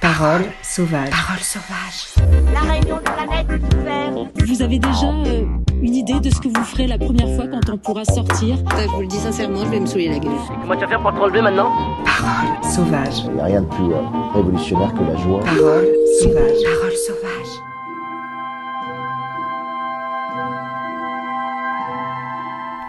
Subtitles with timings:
[0.00, 1.10] Parole sauvage.
[1.10, 2.14] Parole sauvage.
[2.54, 4.28] La réunion de planète est ouverte.
[4.46, 5.44] Vous avez déjà euh,
[5.82, 8.58] une idée de ce que vous ferez la première fois quand on pourra sortir?
[8.78, 10.30] Je vous le dis sincèrement, je vais me saouler la gueule.
[10.60, 11.72] Comment tu vas faire pour te relever maintenant?
[12.04, 13.24] Parole sauvage.
[13.24, 14.00] Il n'y a rien de plus euh,
[14.34, 15.40] révolutionnaire que la joie.
[15.40, 15.88] Parole
[16.20, 16.62] sauvage.
[16.64, 17.62] Parole sauvage.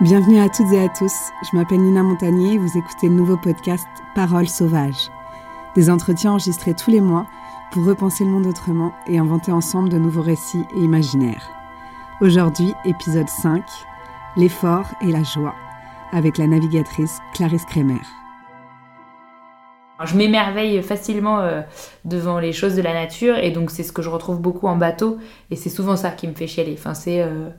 [0.01, 1.11] Bienvenue à toutes et à tous,
[1.51, 5.09] je m'appelle Nina Montagnier et vous écoutez le nouveau podcast Parole sauvage.
[5.75, 7.27] Des entretiens enregistrés tous les mois
[7.71, 11.51] pour repenser le monde autrement et inventer ensemble de nouveaux récits et imaginaires.
[12.21, 13.64] Aujourd'hui, épisode 5,
[14.36, 15.54] L'effort et la joie,
[16.11, 18.01] avec la navigatrice Clarisse Kremer.
[20.04, 21.61] Je m'émerveille facilement euh,
[22.04, 24.75] devant les choses de la nature et donc c'est ce que je retrouve beaucoup en
[24.78, 25.17] bateau
[25.51, 26.75] et c'est souvent ça qui me fait chialer.
[26.78, 27.50] Enfin, c'est euh,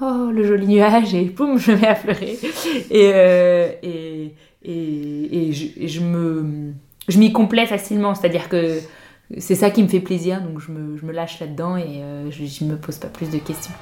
[0.00, 2.38] oh le joli nuage et boum, je me mets à pleurer
[2.92, 5.48] euh, et, et,
[5.84, 6.74] et je me
[7.08, 8.78] je m'y complais facilement, c'est-à-dire que
[9.38, 12.64] c'est ça qui me fait plaisir donc je me, lâche là-dedans et euh, je, je
[12.64, 13.72] me pose pas plus de questions.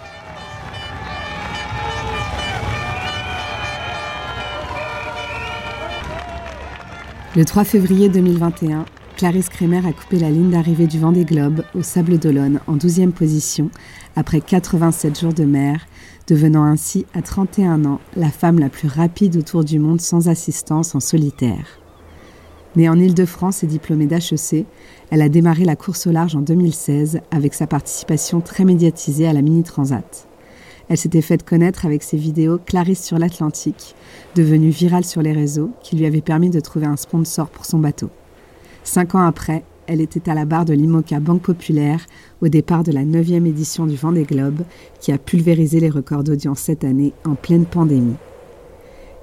[7.34, 8.84] Le 3 février 2021,
[9.16, 13.12] Clarisse Kremer a coupé la ligne d'arrivée du Vendée Globe au Sable d'Olonne en 12e
[13.12, 13.70] position
[14.16, 15.86] après 87 jours de mer,
[16.28, 20.94] devenant ainsi à 31 ans la femme la plus rapide autour du monde sans assistance
[20.94, 21.81] en solitaire.
[22.74, 24.64] Née en Île-de-France et diplômée d'HEC,
[25.10, 29.34] elle a démarré la course au large en 2016 avec sa participation très médiatisée à
[29.34, 30.26] la Mini Transat.
[30.88, 33.94] Elle s'était faite connaître avec ses vidéos Clarisse sur l'Atlantique,
[34.36, 37.78] devenues virales sur les réseaux, qui lui avaient permis de trouver un sponsor pour son
[37.78, 38.08] bateau.
[38.84, 42.06] Cinq ans après, elle était à la barre de l'IMOCA Banque Populaire
[42.40, 44.62] au départ de la 9e édition du Vendée Globe,
[44.98, 48.16] qui a pulvérisé les records d'audience cette année en pleine pandémie.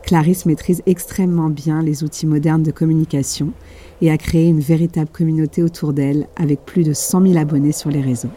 [0.09, 3.53] Clarisse maîtrise extrêmement bien les outils modernes de communication
[4.01, 7.91] et a créé une véritable communauté autour d'elle avec plus de 100 000 abonnés sur
[7.91, 8.31] les réseaux.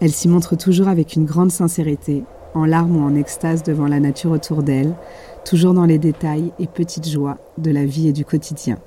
[0.00, 2.22] Elle s'y montre toujours avec une grande sincérité,
[2.54, 4.94] en larmes ou en extase devant la nature autour d'elle,
[5.44, 8.78] toujours dans les détails et petites joies de la vie et du quotidien,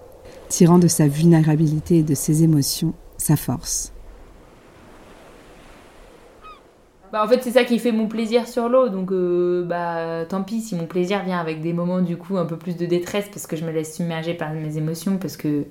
[0.47, 3.91] tirant de sa vulnérabilité et de ses émotions sa force.
[7.11, 8.87] Bah, en fait, c'est ça qui fait mon plaisir sur l'eau.
[8.87, 12.45] Donc, euh, bah, tant pis si mon plaisir vient avec des moments, du coup, un
[12.45, 15.17] peu plus de détresse parce que je me laisse submerger par mes émotions.
[15.17, 15.65] Parce que,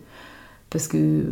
[0.69, 1.25] parce que,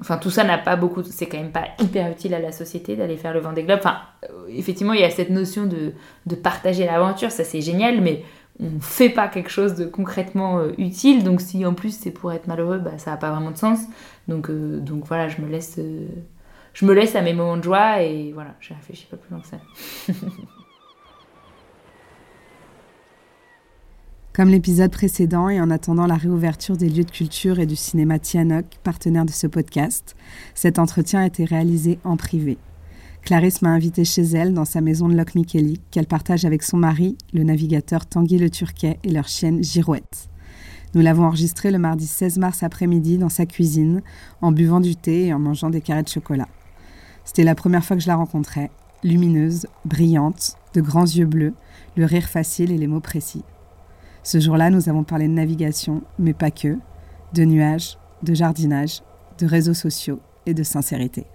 [0.00, 1.02] enfin, tout ça n'a pas beaucoup.
[1.02, 3.80] C'est quand même pas hyper utile à la société d'aller faire le Vendée Globe.
[3.80, 5.92] Enfin, euh, effectivement, il y a cette notion de,
[6.26, 7.32] de partager l'aventure.
[7.32, 8.22] Ça, c'est génial, mais
[8.60, 11.24] on fait pas quelque chose de concrètement euh, utile.
[11.24, 13.80] Donc, si en plus c'est pour être malheureux, bah, ça n'a pas vraiment de sens.
[14.28, 15.80] Donc, donc voilà, je me laisse.
[16.78, 19.40] Je me laisse à mes moments de joie et voilà, je réfléchis pas plus loin
[19.40, 19.56] que ça.
[24.32, 28.20] Comme l'épisode précédent et en attendant la réouverture des lieux de culture et du cinéma
[28.20, 30.14] Tianoc, partenaire de ce podcast,
[30.54, 32.58] cet entretien a été réalisé en privé.
[33.22, 37.18] Clarisse m'a invité chez elle dans sa maison de Loch-Micheli qu'elle partage avec son mari,
[37.32, 40.28] le navigateur Tanguy Le Turquet et leur chienne Girouette.
[40.94, 44.00] Nous l'avons enregistré le mardi 16 mars après-midi dans sa cuisine,
[44.42, 46.46] en buvant du thé et en mangeant des carrés de chocolat.
[47.28, 48.70] C'était la première fois que je la rencontrais,
[49.04, 51.52] lumineuse, brillante, de grands yeux bleus,
[51.94, 53.44] le rire facile et les mots précis.
[54.22, 56.78] Ce jour-là, nous avons parlé de navigation, mais pas que,
[57.34, 59.02] de nuages, de jardinage,
[59.38, 61.26] de réseaux sociaux et de sincérité.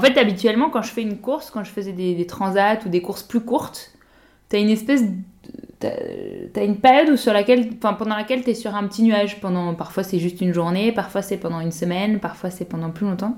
[0.00, 2.88] En fait, habituellement, quand je fais une course, quand je faisais des, des transats ou
[2.88, 3.92] des courses plus courtes,
[4.48, 5.04] t'as une espèce.
[5.04, 5.16] de-
[5.80, 5.90] T'as
[6.54, 9.40] t'as une période où sur laquelle, enfin, pendant laquelle t'es sur un petit nuage.
[9.40, 13.06] Pendant, parfois c'est juste une journée, parfois c'est pendant une semaine, parfois c'est pendant plus
[13.06, 13.36] longtemps.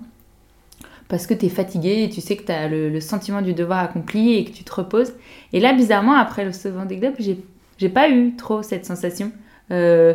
[1.09, 4.35] Parce que t'es fatigué et tu sais que t'as le, le sentiment du devoir accompli
[4.35, 5.13] et que tu te reposes.
[5.53, 7.39] Et là, bizarrement, après le Vendée Globe, j'ai
[7.79, 9.33] j'ai pas eu trop cette sensation.
[9.71, 10.15] Euh,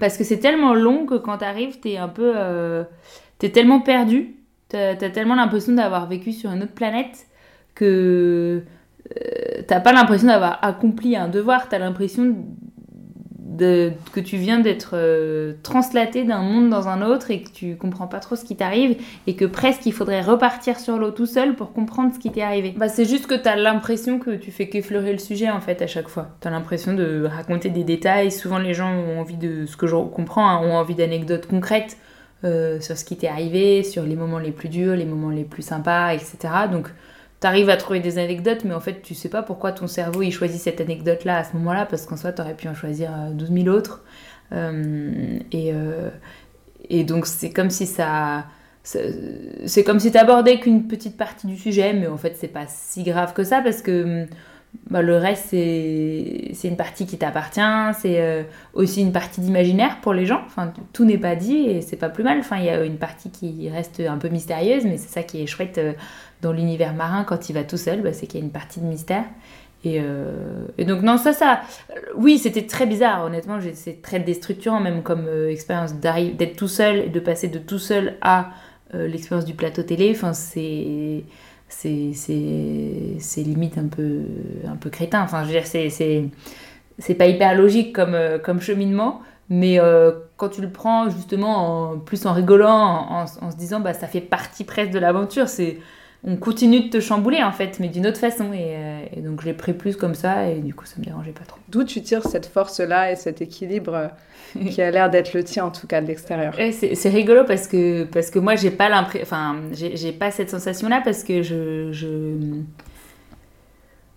[0.00, 2.32] parce que c'est tellement long que quand t'arrives, t'es un peu.
[2.36, 2.84] euh,
[3.38, 4.36] t'es tellement perdu
[4.72, 7.26] T'as tellement l'impression d'avoir vécu sur une autre planète
[7.74, 8.62] que
[9.10, 12.36] euh, t'as pas l'impression d'avoir accompli un devoir, t'as l'impression
[13.58, 18.06] que tu viens d'être euh, translaté d'un monde dans un autre et que tu comprends
[18.06, 18.96] pas trop ce qui t'arrive
[19.26, 22.42] et que presque il faudrait repartir sur l'eau tout seul pour comprendre ce qui t'est
[22.42, 22.74] arrivé.
[22.76, 25.86] Bah, c'est juste que t'as l'impression que tu fais qu'effleurer le sujet en fait à
[25.86, 26.28] chaque fois.
[26.40, 28.32] T'as l'impression de raconter des détails.
[28.32, 31.96] Souvent les gens ont envie de, ce que je comprends, hein, ont envie d'anecdotes concrètes
[32.44, 35.44] euh, sur ce qui t'est arrivé, sur les moments les plus durs, les moments les
[35.44, 36.36] plus sympas, etc.
[36.70, 36.88] Donc
[37.40, 40.30] t'arrives à trouver des anecdotes, mais en fait tu sais pas pourquoi ton cerveau il
[40.32, 43.52] choisit cette anecdote-là à ce moment-là, parce qu'en soi t'aurais pu en choisir euh, 12
[43.52, 44.04] 000 autres.
[44.52, 46.10] Euh, et, euh,
[46.88, 48.44] et donc c'est comme si ça
[48.84, 52.66] c'est comme si tu abordais qu'une petite partie du sujet, mais en fait, c'est pas
[52.66, 54.26] si grave que ça parce que
[54.92, 57.60] bah, le reste, c'est une partie qui t'appartient,
[57.98, 58.42] c'est euh,
[58.74, 60.42] aussi une partie d'imaginaire pour les gens.
[60.46, 62.38] Enfin, tout n'est pas dit et c'est pas plus mal.
[62.38, 65.42] Enfin, il y a une partie qui reste un peu mystérieuse, mais c'est ça qui
[65.42, 65.92] est chouette euh,
[66.42, 68.80] dans l'univers marin quand il va tout seul, bah, c'est qu'il y a une partie
[68.80, 69.24] de mystère.
[69.84, 71.62] Et, euh, et, donc, non, ça, ça.
[72.14, 73.58] Oui, c'était très bizarre, honnêtement.
[73.74, 78.14] C'est très déstructurant, même comme expérience d'être tout seul et de passer de tout seul
[78.20, 78.50] à
[78.92, 80.12] l'expérience du plateau télé.
[80.14, 81.24] Enfin, c'est
[81.72, 84.20] c'est limite un peu,
[84.66, 85.22] un peu crétin.
[85.22, 86.30] Enfin, je veux dire,
[86.98, 91.92] c'est pas hyper logique comme, euh, comme cheminement, mais euh, quand tu le prends justement
[91.92, 95.48] en, plus en rigolant, en, en, se disant bah ça fait partie presque de l'aventure,
[95.48, 95.78] c'est
[96.24, 98.52] on continue de te chambouler en fait, mais d'une autre façon.
[98.52, 101.04] Et, euh, et donc je l'ai pris plus comme ça et du coup ça me
[101.04, 101.58] dérangeait pas trop.
[101.68, 104.10] D'où tu tires cette force-là et cet équilibre
[104.70, 106.54] qui a l'air d'être le tien en tout cas de l'extérieur?
[106.72, 111.00] c'est rigolo parce que, parce que moi j'ai pas l'impression, enfin j'ai pas cette sensation-là
[111.04, 112.36] parce que je, je...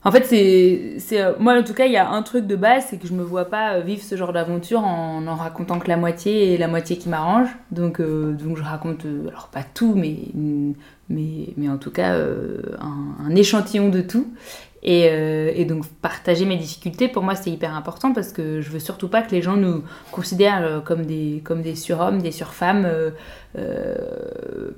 [0.04, 0.24] En fait,
[1.00, 3.13] c'est, moi en tout cas, il y a un truc de base, c'est que je
[3.13, 6.68] me vois pas vivre ce genre d'aventure en en racontant que la moitié et la
[6.68, 7.50] moitié qui m'arrange.
[7.72, 10.18] Donc, euh, donc je raconte, euh, alors pas tout, mais
[11.10, 14.34] mais, en tout cas euh, un, échantillon de tout.
[14.88, 18.69] Et, euh, et, donc partager mes difficultés, pour moi, c'est hyper important parce que je
[18.69, 22.31] veux surtout pas que les gens nous considèrent euh, comme des, comme des surhommes, des
[22.31, 22.88] surfemmes.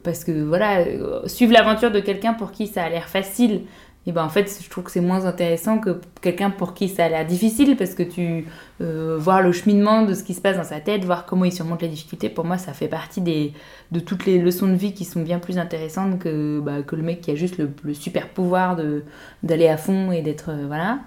[0.03, 0.85] Parce que voilà,
[1.25, 3.63] suivre l'aventure de quelqu'un pour qui ça a l'air facile
[4.07, 7.05] et ben en fait je trouve que c'est moins intéressant que quelqu'un pour qui ça
[7.05, 8.45] a l'air difficile parce que tu
[8.79, 11.51] euh, voir le cheminement de ce qui se passe dans sa tête, voir comment il
[11.51, 13.53] surmonte les difficultés, pour moi ça fait partie des,
[13.91, 17.03] de toutes les leçons de vie qui sont bien plus intéressantes que, bah, que le
[17.03, 19.03] mec qui a juste le, super pouvoir de,
[19.43, 20.99] d'aller à fond et d'être euh, voilà.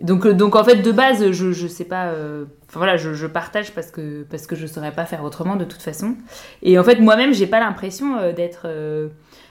[0.00, 3.12] Donc, euh, donc en fait de base je, je sais pas euh, enfin voilà je,
[3.14, 6.14] je, partage parce que parce que je saurais pas faire autrement de toute façon
[6.62, 8.68] et en fait moi-même j'ai pas l'impression d'être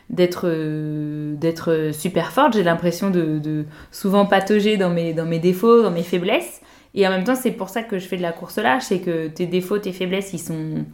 [0.10, 2.54] d'être euh, d'être super forte.
[2.54, 6.62] J'ai l'impression de, de, souvent patauger dans mes, dans mes défauts, dans mes faiblesses.
[6.96, 8.80] Et en même temps, c'est pour ça que je fais de la course là.
[8.80, 10.86] C'est que tes défauts, tes faiblesses, ils sont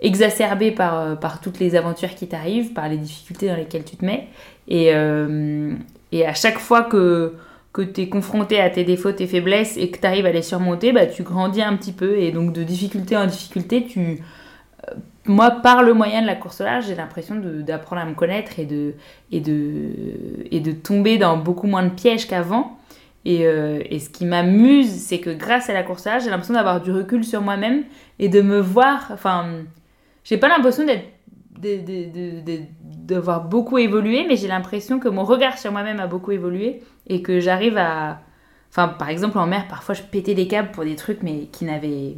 [0.00, 4.04] exacerbés par, par toutes les aventures qui t'arrivent, par les difficultés dans lesquelles tu te
[4.04, 4.28] mets.
[4.68, 5.74] Et, euh,
[6.10, 7.34] et à chaque fois que,
[7.72, 10.42] que tu es confronté à tes défauts, tes faiblesses et que tu arrives à les
[10.42, 12.18] surmonter, bah, tu grandis un petit peu.
[12.18, 14.18] Et donc, de difficulté en difficulté, tu
[15.26, 18.58] moi, par le moyen de la course au large, j'ai l'impression d'apprendre à me connaître
[18.58, 18.94] et de,
[19.30, 19.90] et, de,
[20.50, 22.76] et de tomber dans beaucoup moins de pièges qu'avant.
[23.24, 26.54] Et, euh, et, ce qui m'amuse, c'est que grâce à la course large, j'ai l'impression
[26.54, 27.84] d'avoir du recul sur moi-même
[28.18, 29.10] et de me voir.
[29.12, 29.46] Enfin,
[30.24, 31.04] j'ai pas l'impression d'être
[32.82, 37.22] d'avoir beaucoup évolué, mais j'ai l'impression que mon regard sur moi-même a beaucoup évolué et
[37.22, 38.20] que j'arrive à.
[38.70, 41.64] Enfin, par exemple, en mer, parfois je pétais des câbles pour des trucs, mais qui
[41.64, 42.16] n'avaient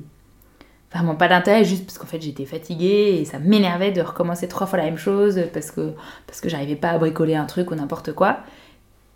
[0.94, 4.66] vraiment pas d'intérêt juste parce qu'en fait j'étais fatiguée et ça m'énervait de recommencer trois
[4.66, 5.92] fois la même chose parce que
[6.26, 8.38] parce que j'arrivais pas à bricoler un truc ou n'importe quoi.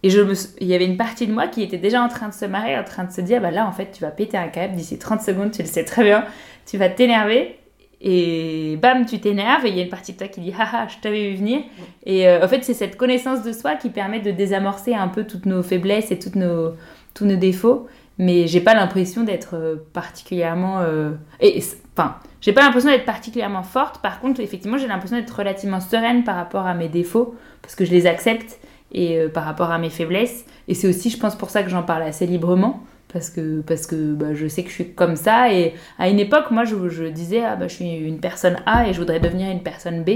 [0.03, 2.29] Et je me il y avait une partie de moi qui était déjà en train
[2.29, 4.37] de se marrer en train de se dire bah là en fait tu vas péter
[4.37, 6.25] un câble d'ici 30 secondes tu le sais très bien
[6.67, 7.57] tu vas t'énerver
[8.01, 10.89] et bam tu t'énerves et il y a une partie de toi qui dit haha
[10.89, 11.61] je t'avais vu venir.
[12.05, 15.25] Et euh, en fait c'est cette connaissance de soi qui permet de désamorcer un peu
[15.25, 16.75] toutes nos faiblesses et toutes nos
[17.15, 17.87] tous nos défauts
[18.19, 21.13] mais j'ai pas l'impression d'être euh, particulièrement euh...
[21.41, 21.63] et
[21.97, 24.03] enfin j'ai pas l'impression d'être particulièrement forte.
[24.03, 27.85] Par contre effectivement j'ai l'impression d'être relativement sereine par rapport à mes défauts parce que
[27.85, 28.59] je les accepte
[28.93, 30.45] et euh, par rapport à mes faiblesses.
[30.67, 33.87] Et c'est aussi je pense pour ça que j'en parle assez librement parce que parce
[33.87, 35.53] que bah, je sais que je suis comme ça.
[35.53, 38.93] Et à une époque moi je, disais ah bah je suis une personne A et
[38.93, 40.11] je voudrais devenir une personne B.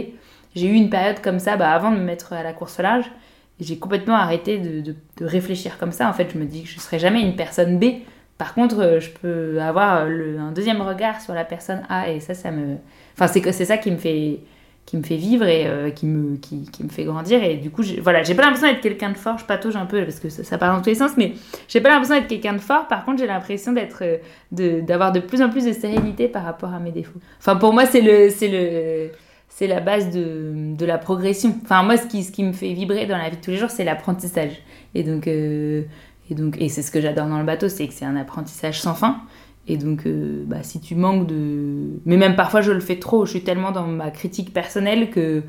[0.55, 3.07] J'ai eu une période comme ça bah, avant de me mettre à la course large
[3.63, 6.09] j'ai complètement arrêté de, de, réfléchir comme ça.
[6.09, 8.03] En fait, je me dis que je ne serai jamais une personne B.
[8.39, 12.21] Par contre, euh, je peux avoir le, un deuxième regard sur la personne A et
[12.21, 12.77] ça, ça me...
[13.15, 14.41] Enfin, c'est, c'est ça qui me fait
[14.85, 17.43] qui me fait vivre et euh, qui, me, qui, qui, me fait grandir.
[17.43, 19.39] Et du coup, j'ai, voilà, j'ai pas l'impression d'être quelqu'un de fort.
[19.39, 21.35] Je patauge un peu parce que ça, ça part dans tous les sens, mais
[21.69, 22.89] j'ai pas l'impression d'être quelqu'un de fort.
[22.89, 24.19] Par contre, j'ai l'impression d'être, euh,
[24.51, 27.21] de, d'avoir de plus en plus de sérénité par rapport à mes défauts.
[27.39, 29.11] Enfin, pour moi, c'est le, c'est le,
[29.55, 31.55] c'est la base de, de, la progression.
[31.63, 33.59] Enfin, moi, ce qui, ce qui me fait vibrer dans la vie de tous les
[33.59, 34.63] jours, c'est l'apprentissage.
[34.95, 35.83] Et donc, euh,
[36.31, 38.81] et donc, et c'est ce que j'adore dans le bateau, c'est que c'est un apprentissage
[38.81, 39.19] sans fin.
[39.69, 42.01] Et donc, euh, bah, si tu manques de...
[42.07, 43.27] Mais même parfois, je le fais trop.
[43.27, 45.43] Je suis tellement dans ma critique personnelle que,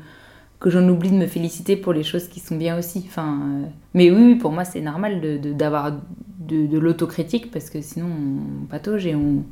[0.60, 3.04] que j'en oublie de me féliciter pour les choses qui sont bien aussi.
[3.08, 3.66] Enfin, euh...
[3.94, 5.98] Mais oui, pour moi, c'est normal d'avoir de,
[6.40, 9.44] de, de, l'autocritique parce que sinon, on patauge et on,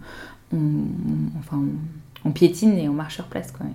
[0.52, 0.58] on,
[1.38, 1.58] enfin,
[2.24, 3.74] on, piétine et on marche sur place quand même.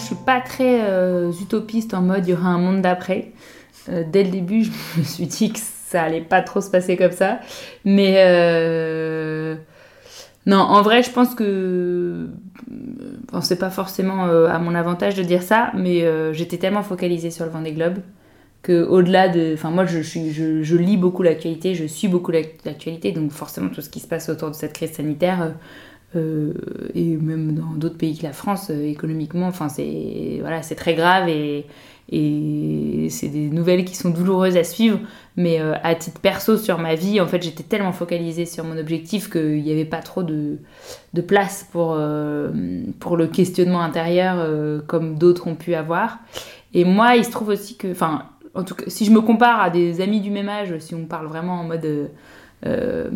[0.00, 3.32] Je suis pas très euh, utopiste en mode il y aura un monde d'après.
[3.88, 4.64] Euh, dès le début,
[4.94, 7.40] je me suis dit que ça allait pas trop se passer comme ça.
[7.84, 9.54] Mais euh,
[10.46, 12.28] non, en vrai, je pense que
[12.68, 17.44] bon, c'est pas forcément à mon avantage de dire ça, mais j'étais tellement focalisée sur
[17.44, 17.98] le Vendée Globe
[18.62, 23.32] que au-delà de, enfin moi, je, lis beaucoup l'actualité, je suis beaucoup l'ac- l'actualité, donc
[23.32, 25.54] forcément tout ce qui se passe autour de cette crise sanitaire.
[26.16, 26.52] Euh,
[26.94, 31.28] et même dans d'autres pays que la France, euh, économiquement, enfin c'est voilà, très grave
[31.28, 31.66] et,
[32.12, 34.98] c'est des nouvelles qui sont douloureuses à suivre.
[35.36, 38.76] Mais euh, à titre perso sur ma vie, en fait, j'étais tellement focalisée sur mon
[38.76, 40.58] objectif qu'il n'y avait pas trop de,
[41.14, 41.96] de place pour,
[42.98, 44.44] pour le questionnement intérieur
[44.88, 46.18] comme d'autres ont pu avoir.
[46.74, 48.24] Et moi, il se trouve aussi que, enfin,
[48.54, 51.04] en tout cas, si je me compare à des amis du même âge, si on
[51.04, 52.10] parle vraiment en mode
[52.66, 53.08] euh,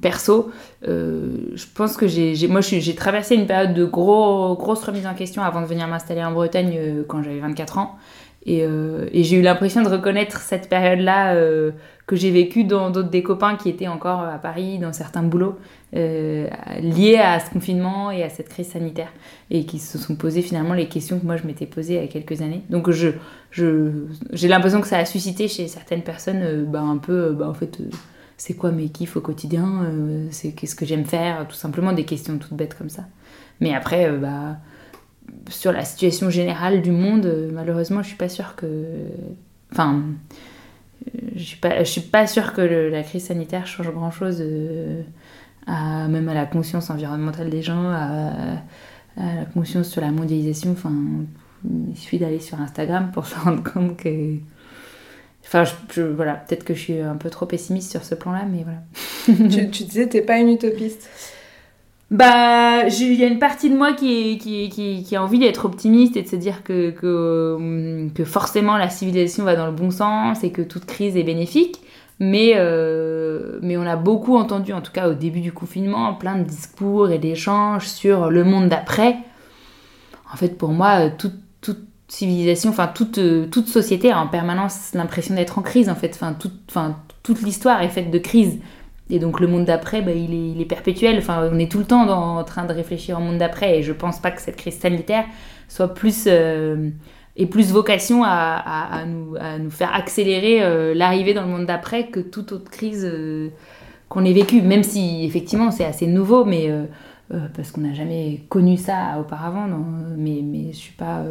[0.00, 0.50] perso,
[0.86, 5.14] euh, je pense que j'ai, moi, j'ai traversé une période de gros, grosse remise en
[5.14, 7.96] question avant de venir m'installer en Bretagne euh, quand j'avais 24 ans.
[8.46, 8.64] Et,
[9.12, 11.34] j'ai eu l'impression de reconnaître cette période-là
[12.06, 15.58] que j'ai vécue dans d'autres des copains qui étaient encore à Paris, dans certains boulots,
[15.92, 19.12] liés à ce confinement et à cette crise sanitaire,
[19.50, 22.04] et qui se sont posés finalement les questions que moi je m'étais posées il y
[22.04, 22.62] a quelques années.
[22.70, 23.10] Donc je,
[23.52, 27.78] j'ai l'impression que ça a suscité chez certaines personnes bah, un peu, bah, en fait,
[28.38, 32.04] c'est quoi mes kiffs au quotidien, euh, c'est qu'est-ce que j'aime faire, tout simplement des
[32.04, 33.04] questions toutes bêtes comme ça.
[33.60, 34.58] Mais après, euh, bah,
[35.50, 38.86] sur la situation générale du monde, euh, malheureusement, je suis pas sûre que.
[39.72, 40.02] Enfin,
[41.34, 44.42] je suis pas, je suis pas sûre que la crise sanitaire change grand chose,
[45.66, 48.32] à, même à la conscience environnementale des gens, à,
[49.16, 50.70] à la conscience sur la mondialisation.
[50.70, 50.94] Enfin,
[51.88, 54.36] il suffit d'aller sur Instagram pour se rendre compte que.
[55.48, 58.44] Enfin, je, je- voilà, peut-être que je suis un peu trop pessimiste sur ce plan-là,
[58.50, 59.48] mais voilà.
[59.50, 61.08] tu, tu disais, t'es pas une utopiste.
[62.10, 65.38] Bah, il y a une partie de moi qui, est- qui, qui, qui a envie
[65.38, 69.66] d'être optimiste et de se dire que, que, hum, que forcément la civilisation va dans
[69.66, 71.80] le bon sens et que toute crise est bénéfique.
[72.20, 76.36] Mais, euh, mais on a beaucoup entendu, en tout cas au début du confinement, plein
[76.36, 79.18] de discours et d'échanges sur le monde d'après.
[80.32, 81.34] En fait, pour moi, toute
[82.08, 86.18] civilisation, enfin toute, euh, toute société a en permanence l'impression d'être en crise, en fait.
[86.20, 86.36] Enfin,
[87.22, 88.58] toute, l'histoire est faite de crises.
[89.10, 91.18] Et donc le monde d'après, bah, il, est, perpétuel.
[91.18, 93.78] Enfin, on est tout le temps en train de réfléchir au monde d'après.
[93.78, 95.24] Et je pense pas que cette crise sanitaire
[95.68, 96.90] soit plus euh,
[97.38, 102.08] ait plus vocation à, nous, à nous faire accélérer euh, l'arrivée dans le monde d'après
[102.08, 103.50] que toute autre crise euh,
[104.08, 104.60] qu'on ait vécue.
[104.60, 106.84] Même si effectivement c'est assez nouveau, mais euh,
[107.32, 109.66] euh, parce qu'on n'a jamais connu ça auparavant.
[109.66, 109.84] non.
[110.16, 111.24] mais mais je suis pas.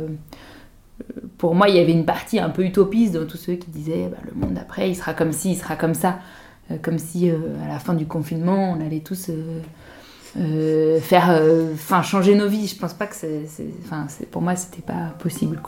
[1.38, 4.10] Pour moi, il y avait une partie un peu utopiste dans tous ceux qui disaient
[4.12, 6.20] bah, le monde d'après, il sera comme ci, il sera comme ça.
[6.72, 9.30] Euh, comme si euh, à la fin du confinement, on allait tous
[10.38, 11.42] euh, faire,
[11.74, 12.68] enfin changer nos vies.
[12.68, 13.46] Je pense pas que c'est,
[14.32, 15.62] pour moi c'était pas possible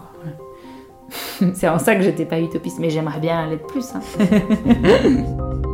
[1.55, 3.85] c'est en ça que j'étais pas utopiste, mais j'aimerais bien l'être plus.
[3.95, 4.01] hein.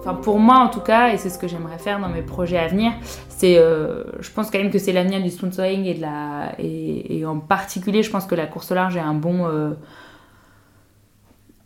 [0.00, 2.56] Enfin, pour moi en tout cas, et c'est ce que j'aimerais faire dans mes projets
[2.56, 2.92] à venir,
[3.28, 7.22] c'est, euh, je pense quand même que c'est l'avenir du sponsoring et de la, et,
[7.26, 9.72] en particulier, je pense que la course au large est un bon, euh,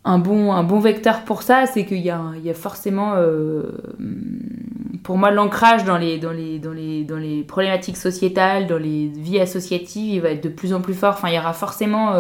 [0.05, 3.63] un bon, un bon vecteur pour ça, c'est qu'il y y a forcément, euh,
[5.05, 9.07] pour moi, l'ancrage dans les, dans les, dans les, dans les problématiques sociétales, dans les
[9.07, 11.15] vies associatives, il va être de plus en plus fort.
[11.15, 12.15] Enfin, il y aura forcément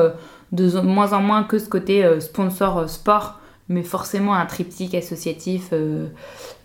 [0.53, 5.71] de moins en moins que ce côté sponsor sport mais forcément un triptyque associatif.
[5.73, 6.09] euh,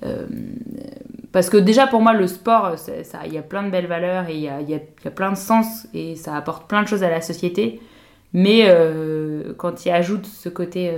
[0.03, 0.27] euh,
[1.31, 2.75] parce que déjà pour moi le sport,
[3.25, 5.31] il y a plein de belles valeurs et il y a, y y a plein
[5.31, 7.79] de sens et ça apporte plein de choses à la société.
[8.33, 10.91] Mais euh, quand il ajoute ce côté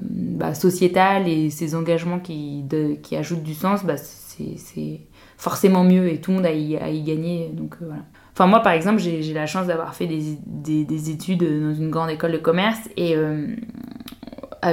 [0.00, 2.64] bah, sociétal et ces engagements qui,
[3.02, 5.00] qui ajoutent du sens, bah, c'est
[5.36, 7.50] forcément mieux et tout le monde a y, y gagné.
[7.52, 8.02] Donc voilà.
[8.32, 11.90] Enfin, moi, par exemple, j'ai la chance d'avoir fait des, des, des études dans une
[11.90, 13.14] grande école de commerce et,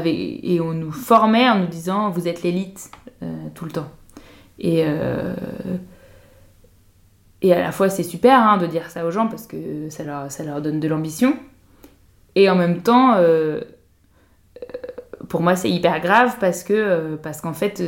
[0.06, 2.92] et on nous formait en nous disant vous êtes l'élite
[3.24, 3.92] euh, tout le temps.
[4.58, 5.36] Et, euh,
[7.44, 10.04] et à la fois, c'est super hein, de dire ça aux gens parce que ça
[10.04, 11.36] leur, donne de l'ambition.
[12.36, 13.62] Et en même temps, euh,
[15.30, 17.84] pour moi, c'est hyper grave parce que parce qu'en fait,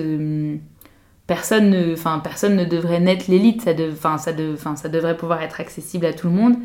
[1.25, 3.61] personne ne, personne ne devrait naître l'élite.
[3.63, 6.57] Ça, de, ça, de, ça devrait pouvoir être accessible à tout le monde.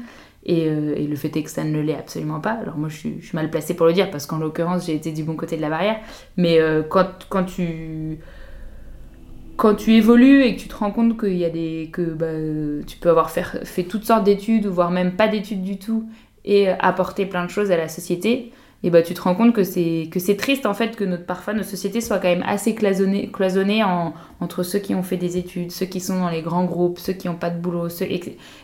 [0.48, 2.52] Et, euh, et le fait est que ça ne l'est absolument pas.
[2.52, 5.22] Alors moi, je suis, mal placée pour le dire parce qu'en l'occurrence, j'ai été du
[5.22, 6.00] bon côté de la barrière.
[6.38, 8.18] Mais euh, quand, tu
[9.58, 12.82] quand tu évolues et que tu te rends compte qu'il y a des que bah,
[12.86, 16.08] tu peux avoir faire, fait toutes sortes d'études ou voire même pas d'études du tout
[16.46, 18.52] et apporter plein de choses à la société,
[18.84, 21.26] et bah tu te rends compte que c'est que c'est triste en fait que notre
[21.26, 25.16] parfois nos sociétés soient quand même assez cloisonnées cloisonnées en, entre ceux qui ont fait
[25.16, 27.88] des études, ceux qui sont dans les grands groupes, ceux qui n'ont pas de boulot,
[27.88, 28.06] ceux,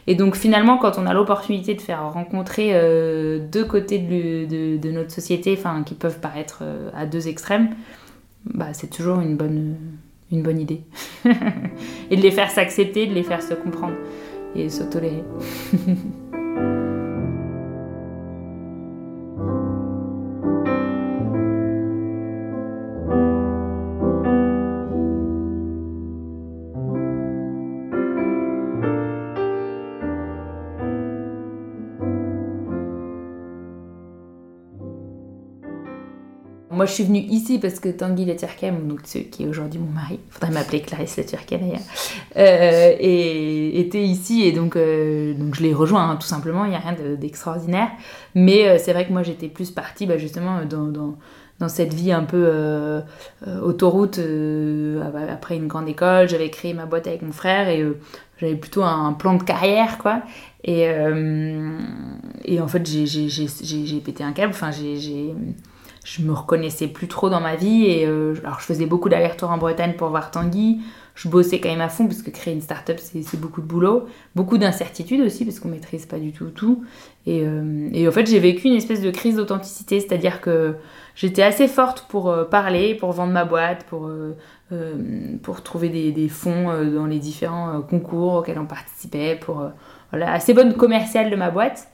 [0.06, 4.76] et, donc finalement quand on a l'opportunité de faire rencontrer euh, deux côtés de, de,
[4.76, 7.70] de, notre société, enfin qui peuvent paraître euh, à deux extrêmes,
[8.44, 9.74] bah c'est toujours une bonne
[10.30, 10.82] une bonne idée
[12.10, 13.94] et de les faire s'accepter, de les faire se comprendre
[14.54, 15.24] et se tolérer.
[36.86, 40.50] Je suis venue ici parce que Tanguy Laturkem, donc qui est aujourd'hui mon mari, faudrait
[40.50, 41.80] m'appeler Clarisse Laturkem d'ailleurs,
[42.36, 46.64] euh, était ici et donc, euh, donc je l'ai rejoint hein, tout simplement.
[46.64, 47.88] Il n'y a rien d'extraordinaire,
[48.34, 51.16] mais euh, c'est vrai que moi j'étais plus partie bah, justement dans, dans,
[51.68, 53.02] cette vie un peu
[53.62, 54.20] autoroute
[55.30, 56.28] après une grande école.
[56.28, 57.82] J'avais créé ma boîte avec mon frère et
[58.38, 60.20] j'avais plutôt un plan de carrière quoi.
[60.62, 60.82] Et,
[62.44, 64.52] et en fait j'ai pété un câble.
[64.52, 65.32] Enfin j'ai
[66.04, 69.50] je me reconnaissais plus trop dans ma vie et euh, alors je faisais beaucoup d'allers-retours
[69.50, 70.80] en Bretagne pour voir Tanguy.
[71.14, 74.06] Je bossais quand même à fond parce que créer une start-up c'est beaucoup de boulot.
[74.34, 76.84] Beaucoup d'incertitudes aussi parce qu'on maîtrise pas du tout tout.
[77.26, 80.42] Et, euh, et en fait j'ai vécu une espèce de crise d'authenticité c'est à dire
[80.42, 80.74] que
[81.16, 84.10] j'étais assez forte pour euh, parler pour vendre ma boîte pour
[85.42, 89.62] pour trouver des, des fonds dans les différents concours auxquels on participait pour
[90.10, 91.86] voilà assez bonne commerciale de ma boîte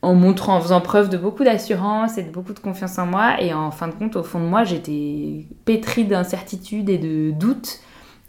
[0.00, 3.40] en montrant, en faisant preuve de beaucoup d'assurance et de beaucoup de confiance en moi.
[3.40, 7.80] Et en fin de compte, au fond de moi, j'étais pétrie d'incertitude et de doute.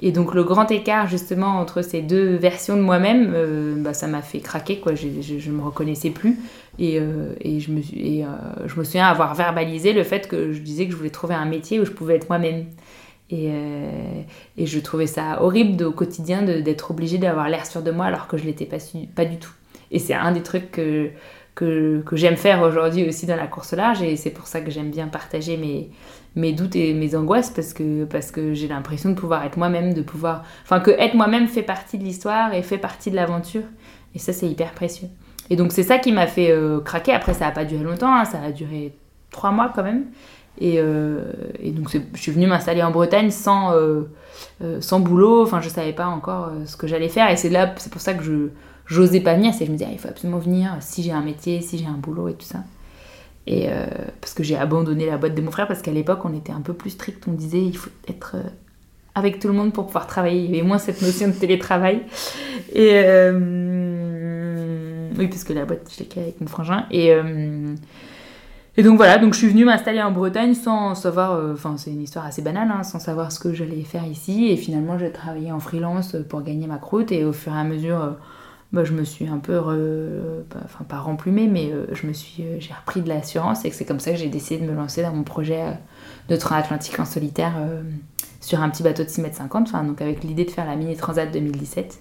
[0.02, 4.08] Et donc le grand écart justement entre ces deux versions de moi-même, euh, bah, ça
[4.08, 4.96] m'a fait craquer, quoi.
[4.96, 6.40] Je, je, me reconnaissais plus.
[6.80, 8.26] Et, euh, euh,
[8.66, 11.46] je me souviens avoir verbalisé le fait que je disais que je voulais trouver un
[11.46, 12.66] métier où je pouvais être moi-même.
[13.30, 13.52] Et,
[14.58, 18.38] je trouvais ça horrible au quotidien d'être obligée d'avoir l'air sûre de moi alors que
[18.38, 19.52] je l'étais pas du tout.
[19.92, 21.12] Et c'est un des trucs que
[21.60, 24.72] que, que j'aime faire aujourd'hui aussi dans la course large et c'est pour ça que
[24.72, 25.90] j'aime bien partager mes,
[26.38, 29.94] mes doutes et mes angoisses parce que, parce que j'ai l'impression de pouvoir être moi-même,
[29.94, 30.44] de pouvoir...
[30.64, 33.64] Enfin, que être moi-même fait partie de l'histoire et fait partie de l'aventure
[34.16, 35.10] et ça c'est hyper précieux.
[35.50, 37.12] Et donc c'est ça qui m'a fait euh, craquer.
[37.12, 38.24] Après ça n'a pas duré longtemps, hein.
[38.24, 38.94] ça a duré
[39.30, 40.06] trois mois quand même.
[40.62, 44.06] Et, euh, et donc je suis venue m'installer en Bretagne sans, euh,
[44.80, 47.92] sans boulot, enfin je savais pas encore ce que j'allais faire et c'est là, c'est
[47.92, 48.50] pour ça que je
[48.90, 51.22] j'osais pas venir, c'est je me disais, ah, il faut absolument venir si j'ai un
[51.22, 52.64] métier, si j'ai un boulot et tout ça.
[53.48, 53.86] Et euh,
[54.20, 56.62] parce que j'ai abandonné la boîte de mon frère, parce qu'à l'époque, on était un
[56.62, 58.44] peu plus strict, on disait, il faut être euh,
[59.16, 60.44] avec tout le monde pour pouvoir travailler.
[60.44, 62.02] Il y avait moins cette notion de télétravail.
[62.74, 66.86] Et euh, oui, parce que la boîte, je l'ai créée avec mon frangin.
[66.92, 67.12] Et,
[68.78, 72.02] et donc voilà, donc je suis venue m'installer en Bretagne sans savoir, enfin c'est une
[72.02, 74.50] histoire assez banale, hein, sans savoir ce que j'allais faire ici.
[74.50, 77.12] Et finalement, j'ai travaillé en freelance pour gagner ma croûte.
[77.12, 78.16] Et au fur et à mesure
[78.72, 79.60] bah, je me suis un peu,
[80.50, 83.70] bah, enfin pas remplumée, mais euh, je me suis, euh, j'ai repris de l'assurance et
[83.70, 85.72] que c'est comme ça que j'ai décidé de me lancer dans mon projet euh,
[86.30, 87.54] de train atlantique en solitaire
[88.42, 90.96] sur un petit bateau de 6 mètres 50, donc avec l'idée de faire la mini
[90.96, 92.00] transat 2017.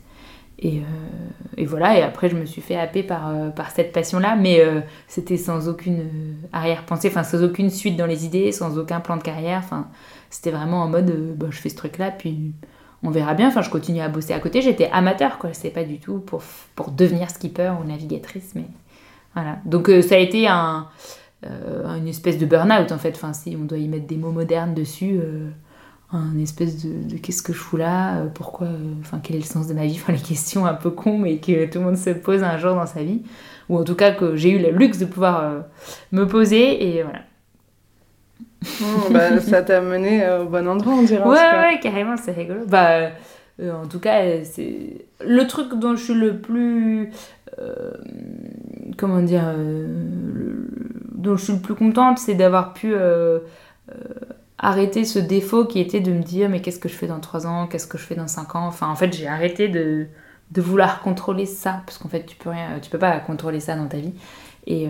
[0.61, 0.83] Et,
[1.57, 4.61] et, voilà, et après je me suis fait happer par, par cette passion-là, mais
[5.07, 9.23] c'était sans aucune arrière-pensée, enfin sans aucune suite dans les idées, sans aucun plan de
[9.23, 9.87] carrière, enfin
[10.31, 12.53] c'était vraiment en mode bah, je fais ce truc-là, puis
[13.03, 13.49] on verra bien.
[13.49, 14.63] Enfin, je continue à bosser à côté.
[14.63, 15.51] J'étais amateur, quoi.
[15.53, 16.43] C'est pas du tout pour,
[16.91, 18.67] devenir skipper ou navigatrice, mais
[19.35, 19.59] voilà.
[19.65, 20.89] Donc euh, ça a été un,
[21.47, 23.13] euh, une espèce de burn-out en fait.
[23.15, 25.49] Enfin, si on doit y mettre des mots modernes dessus, euh,
[26.11, 28.69] un espèce de, qu'est-ce que je fous là, pourquoi,
[29.01, 31.37] enfin quel est le sens de ma vie, enfin les questions un peu cons mais
[31.37, 33.21] que tout le monde se pose un jour dans sa vie,
[33.69, 35.65] ou en tout cas que j'ai eu le luxe de pouvoir
[36.13, 37.21] me poser et voilà.
[38.65, 41.23] Oh, bah, ça t'a mené au bon endroit, on dirait.
[41.23, 42.61] Ouais, ouais, carrément, c'est rigolo.
[42.67, 43.11] Bah,
[43.61, 47.11] euh, en tout cas, c'est le truc dont je suis le plus.
[47.59, 47.93] Euh,
[48.97, 49.45] comment dire.
[49.47, 49.87] Euh,
[51.13, 52.95] dont je suis le plus contente, c'est d'avoir pu
[54.59, 57.47] arrêter ce défaut qui était de me dire mais qu'est-ce que je fais dans 3
[57.47, 58.67] ans, qu'est-ce que je fais dans 5 ans?
[58.67, 60.07] Enfin, en fait, j'ai arrêté de,
[60.53, 63.75] de vouloir contrôler ça, parce qu'en fait, tu peux, rien, tu peux pas contrôler ça
[63.75, 64.15] dans ta vie.
[64.69, 64.89] Et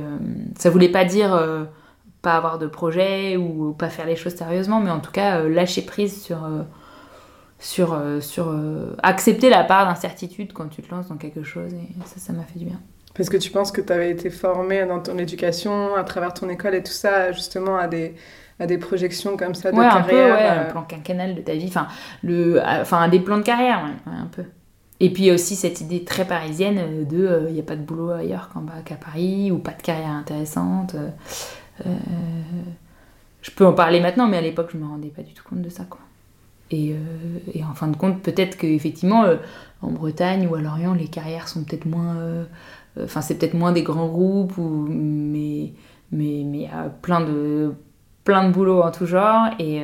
[0.58, 1.38] ça voulait pas dire
[2.28, 5.48] pas avoir de projet ou pas faire les choses sérieusement, mais en tout cas euh,
[5.48, 6.62] lâcher prise sur, euh,
[7.58, 8.54] sur, euh, sur
[9.02, 12.42] accepter la part d'incertitude quand tu te lances dans quelque chose et ça, ça m'a
[12.42, 12.78] fait du bien.
[13.14, 16.50] Parce que tu penses que tu avais été formée dans ton éducation, à travers ton
[16.50, 18.14] école et tout ça, justement à des,
[18.60, 21.40] à des projections comme ça de ouais, carrière un peu, ouais, un plan quinquennal de
[21.40, 21.88] ta vie, enfin,
[22.22, 24.44] le, enfin des plans de carrière, ouais, un peu.
[25.00, 28.10] Et puis aussi cette idée très parisienne euh, de il n'y a pas de boulot
[28.10, 30.94] ailleurs qu'en bas qu'à Paris, ou pas de carrière intéressante.
[31.86, 31.90] Euh,
[33.42, 35.62] je peux en parler maintenant, mais à l'époque, je me rendais pas du tout compte
[35.62, 35.84] de ça.
[35.84, 36.00] Quoi.
[36.70, 36.94] Et,
[37.54, 39.24] et en fin de compte, peut-être qu'effectivement,
[39.80, 42.46] en Bretagne ou à Lorient, les carrières sont peut-être moins.
[43.02, 45.72] Enfin, c'est peut-être moins des grands groupes, ou, mais
[46.12, 47.72] mais il y a plein de,
[48.24, 49.48] plein de boulot en tout genre.
[49.58, 49.82] Et,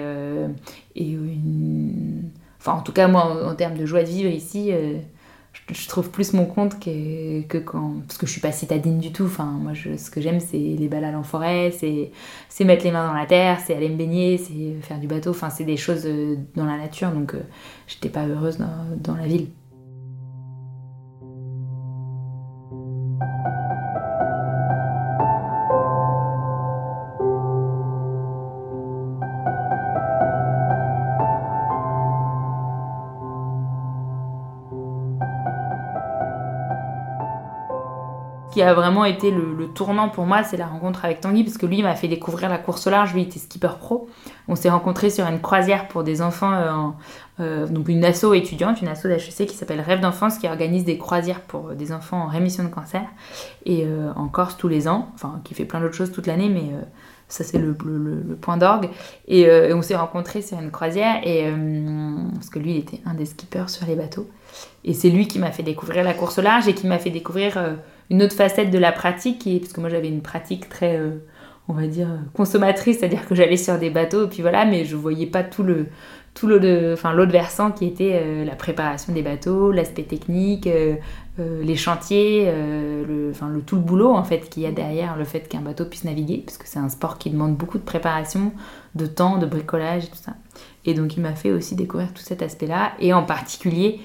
[2.64, 4.96] Enfin, en tout cas, moi, en, termes de joie de vivre ici, euh,
[5.70, 8.02] je, trouve plus mon compte que, que, quand.
[8.06, 9.24] Parce que je suis pas citadine du tout.
[9.24, 12.10] Enfin, moi, je, ce que j'aime, c'est les balades en forêt, c'est
[12.64, 15.30] mettre les mains dans la terre, c'est aller me baigner, c'est faire du bateau.
[15.30, 17.10] Enfin, c'est des choses euh, dans la nature.
[17.10, 17.42] Donc, euh,
[17.86, 19.48] j'étais pas heureuse dans, dans la ville.
[38.54, 41.66] Qui a vraiment été le, tournant pour moi, c'est la rencontre avec Tanguy, parce que
[41.66, 44.08] lui m'a fait découvrir la course au large, lui il était skipper pro.
[44.46, 46.70] On s'est rencontrés sur une croisière pour des enfants, euh,
[47.40, 50.98] euh, donc une asso étudiante, une asso d'HEC qui s'appelle Rêve d'enfance, qui organise des
[50.98, 53.02] croisières pour des enfants en rémission de cancer,
[53.66, 56.48] et euh, en Corse tous les ans, enfin qui fait plein d'autres choses toute l'année,
[56.48, 56.70] mais
[57.26, 57.74] ça c'est le,
[58.40, 58.88] point d'orgue.
[59.26, 61.52] Et, on s'est rencontrés sur une croisière, et,
[62.34, 64.28] parce que lui il était un des skippers sur les bateaux.
[64.84, 67.10] Et c'est lui qui m'a fait découvrir la course au large et qui m'a fait
[67.10, 67.58] découvrir
[68.10, 71.10] une autre facette de la pratique, parce que moi j'avais une pratique très, euh,
[71.68, 75.26] on va dire, consommatrice, c'est-à-dire que j'allais sur des bateaux, puis voilà, mais je voyais
[75.26, 75.86] pas tout le
[76.34, 80.96] tout l'autre enfin, versant qui était euh, la préparation des bateaux, l'aspect technique, euh,
[81.38, 82.50] les chantiers,
[83.06, 83.32] le,
[83.64, 86.42] tout le boulot en fait qu'il y a derrière le fait qu'un bateau puisse naviguer,
[86.44, 88.52] parce que c'est un sport qui demande beaucoup de préparation,
[88.96, 90.34] de temps, de bricolage et tout ça.
[90.84, 94.00] Et donc il m'a fait aussi découvrir tout cet aspect-là, et en particulier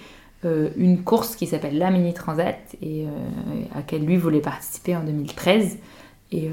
[0.46, 3.10] euh, une course qui s'appelle la Mini Transat et euh,
[3.74, 5.78] à laquelle lui voulait participer en 2013.
[6.32, 6.52] Et, euh,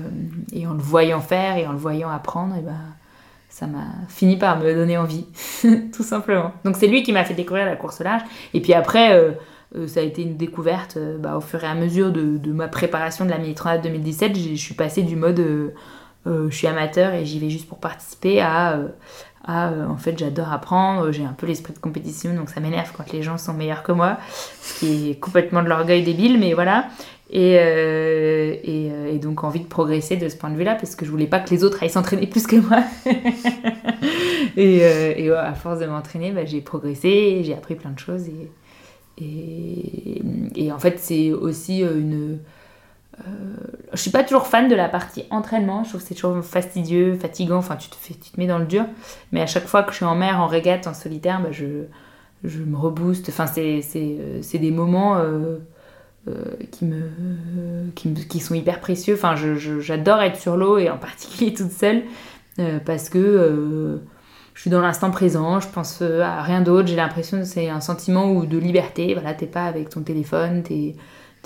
[0.53, 2.81] et, en le voyant faire et en le voyant apprendre, et ben,
[3.49, 5.27] ça m'a fini par me donner envie,
[5.95, 6.53] tout simplement.
[6.65, 8.23] Donc c'est lui qui m'a fait découvrir la course large.
[8.55, 9.37] Et puis après,
[9.87, 13.27] ça a été une découverte bah, au fur et à mesure de, de, ma préparation
[13.27, 14.37] de la Mini Transat 2017.
[14.37, 15.75] Je suis passée du mode
[16.25, 18.81] je suis amateur et j'y vais juste pour participer à
[19.49, 22.93] ah, euh, en fait j'adore apprendre, j'ai un peu l'esprit de compétition donc ça m'énerve
[22.97, 24.19] quand les gens sont meilleurs que moi,
[24.61, 26.89] ce qui est complètement de l'orgueil débile mais voilà.
[27.29, 31.05] Et, euh, euh, et, donc envie de progresser de ce point de vue-là parce que
[31.05, 32.85] je voulais pas que les autres aillent s'entraîner plus que moi.
[34.57, 38.29] et, à force de m'entraîner, bah, j'ai progressé, j'ai appris plein de choses
[39.19, 42.39] et, en fait c'est aussi une
[43.93, 47.15] je suis pas toujours fan de la partie entraînement, je trouve que c'est toujours fastidieux,
[47.15, 48.85] fatigant, enfin tu te, fais, tu te mets dans le dur,
[49.33, 51.85] mais à chaque fois que je suis en mer, en régate, en solitaire, bah, je,
[52.45, 55.59] je me rebooste, enfin c'est, euh, des moments euh,
[56.71, 57.03] qui, me,
[57.95, 61.73] qui, me, qui, sont hyper précieux, enfin j'adore être sur l'eau et en particulier toute
[61.73, 62.03] seule,
[62.85, 64.01] parce que
[64.55, 67.81] je suis dans l'instant présent, je pense à rien d'autre, j'ai l'impression que c'est un
[67.81, 70.97] sentiment de liberté, voilà, t'es pas avec ton téléphone, t'es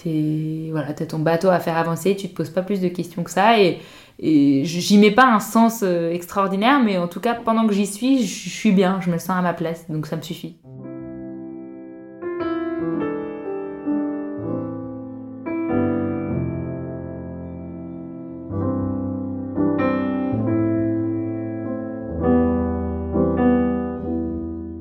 [0.04, 3.30] voilà, as ton bateau à faire avancer, tu te poses pas plus de questions que
[3.30, 3.58] ça.
[3.60, 3.78] Et,
[4.22, 8.26] j'y mets pas un sens euh, extraordinaire, mais en tout cas, pendant que j'y suis,
[8.26, 10.56] je suis bien, je me sens à ma place, donc ça me suffit.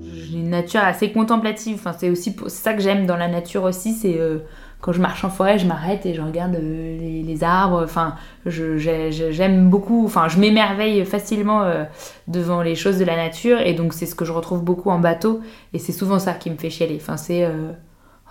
[0.01, 4.19] J'ai une nature assez contemplative, c'est aussi ça que j'aime dans la nature aussi, c'est
[4.19, 4.39] euh,
[4.81, 7.81] quand je marche en forêt, je m'arrête et je regarde euh, les, arbres.
[7.83, 8.15] Enfin,
[8.45, 11.83] j'aime beaucoup, enfin, je m'émerveille facilement euh,
[12.27, 14.99] devant les choses de la nature et donc c'est ce que je retrouve beaucoup en
[14.99, 15.41] bateau
[15.73, 16.97] et c'est souvent ça qui me fait chialer.
[17.01, 17.71] Enfin, c'est euh,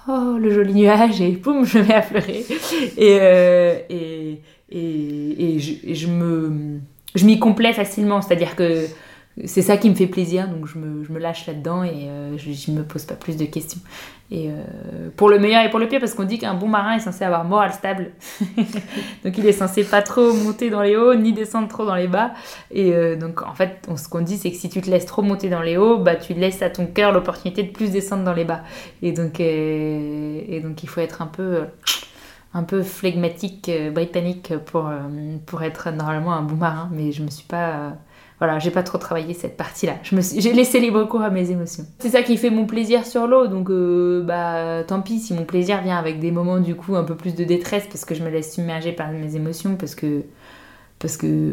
[0.08, 2.44] oh le joli nuage et poum, je me mets à pleurer
[2.96, 3.16] et,
[3.90, 6.80] et, et, et, je, je me
[7.14, 8.86] je m'y complais facilement, c'est-à-dire que
[9.44, 12.70] c'est ça qui me fait plaisir, donc je me, je me lâche là-dedans et je
[12.70, 13.80] ne me pose pas plus de questions.
[14.30, 16.96] Et euh, pour le meilleur et pour le pire, parce qu'on dit qu'un bon marin
[16.96, 18.10] est censé avoir morale stable.
[19.24, 22.08] donc il est censé pas trop monter dans les hauts, ni descendre trop dans les
[22.08, 22.32] bas.
[22.70, 25.06] Et euh, donc en fait, on, ce qu'on dit, c'est que si tu te laisses
[25.06, 28.22] trop monter dans les hauts, bah, tu laisses à ton cœur l'opportunité de plus descendre
[28.24, 28.62] dans les bas.
[29.00, 31.62] Et donc, euh, et donc il faut être un peu,
[32.52, 34.90] un peu flegmatique, britannique pour,
[35.46, 36.90] pour être normalement un bon marin.
[36.92, 37.94] Mais je me suis pas
[38.38, 39.94] voilà, j'ai pas trop travaillé cette partie-là.
[40.02, 41.84] J'ai laissé libre cours à mes émotions.
[41.98, 45.44] C'est ça qui fait mon plaisir sur l'eau, donc euh, bah tant pis si mon
[45.44, 48.22] plaisir vient avec des moments du coup un peu plus de détresse parce que je
[48.22, 50.22] me laisse submerger par mes émotions, parce que
[50.98, 51.52] parce que euh,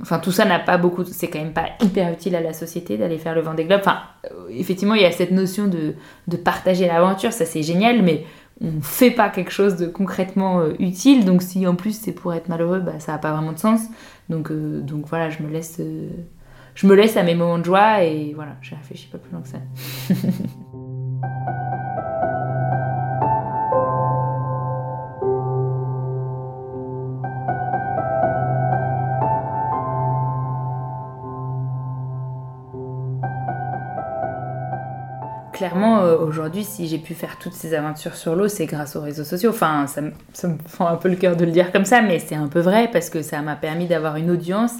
[0.00, 2.96] enfin tout ça n'a pas beaucoup c'est quand même pas hyper utile à la société
[2.96, 5.94] d'aller faire le Vendée Globe enfin euh, effectivement il y a cette notion de,
[6.28, 8.24] de partager l'aventure ça c'est génial mais
[8.60, 12.32] on fait pas quelque chose de concrètement euh, utile donc si en plus c'est pour
[12.32, 13.80] être malheureux bah ça a pas vraiment de sens
[14.28, 16.08] donc euh, donc voilà je me laisse euh,
[16.74, 19.42] je me laisse à mes moments de joie et voilà je réfléchis pas plus loin
[19.42, 19.58] que ça
[35.58, 39.00] clairement, euh, aujourd'hui, si j'ai pu faire toutes ces aventures sur l'eau, c'est grâce aux
[39.02, 39.50] réseaux sociaux.
[39.50, 42.00] Enfin, ça, me- ça me fend un peu le cœur de le dire comme ça,
[42.00, 44.72] mais c'est un peu vrai parce que ça m'a permis d'avoir une audience.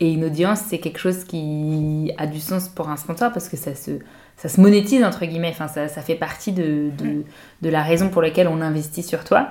[0.00, 3.56] Et une audience, c'est quelque chose qui a du sens pour un sponsor parce que
[3.56, 3.90] ça se,
[4.36, 5.50] ça se monétise, entre guillemets.
[5.50, 7.24] Enfin, ça, ça fait partie de, de,
[7.62, 9.48] de la raison pour laquelle on investit sur toi.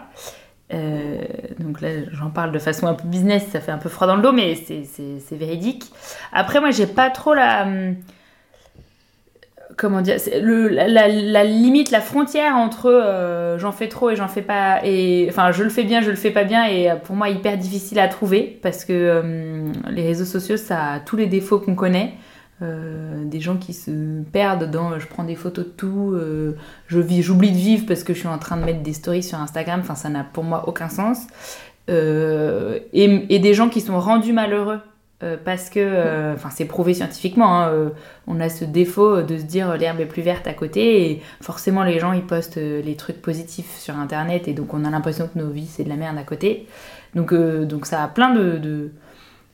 [0.74, 1.18] Euh,
[1.60, 4.16] donc là, j'en parle de façon un peu business, ça fait un peu froid dans
[4.18, 5.92] le dos, mais c'est- véridique.
[6.34, 7.66] Après, moi, j'ai pas trop la.
[9.76, 14.42] Comment dire le, la, limite la frontière entre euh, j'en fais trop et j'en fais
[14.42, 17.16] pas et enfin je le fais bien je le fais pas bien et euh, pour
[17.16, 21.28] moi hyper difficile à trouver parce que euh, les réseaux sociaux ça a tous les
[21.28, 22.14] défauts qu'on connaît.
[22.60, 26.18] Des gens qui se perdent dans je prends des photos de tout
[26.88, 29.22] je vis j'oublie de vivre parce que je suis en train de mettre des stories
[29.22, 29.82] sur Instagram.
[29.84, 31.28] Enfin ça n'a pour moi aucun sens.
[31.88, 34.80] Et, et des gens qui sont rendus malheureux
[35.24, 37.90] euh, parce que, euh, enfin, c'est prouvé scientifiquement, hein, euh,
[38.28, 41.84] on a ce défaut de se dire l'herbe est plus verte à côté, et forcément
[41.84, 45.40] les gens ils postent les trucs positifs sur internet, et donc on a l'impression que
[45.40, 46.68] nos vies c'est de la merde à côté.
[47.16, 48.58] Donc, donc ça a plein de.
[48.58, 48.92] de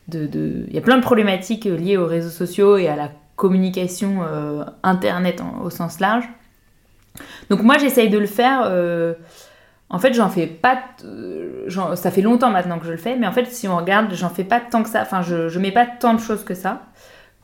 [0.10, 3.10] de- de- il y a plein de problématiques liées aux réseaux sociaux et à la
[3.38, 4.20] communication
[4.84, 6.28] internet au sens large.
[7.50, 8.70] Donc moi j'essaye de le faire.
[9.94, 10.80] En fait, j'en fais pas.
[11.06, 14.12] euh, ça fait longtemps maintenant que je le fais, mais en fait, si on regarde,
[14.14, 15.04] j'en fais pas tant que ça.
[15.04, 16.82] Enfin, je, je mets pas tant de choses que ça.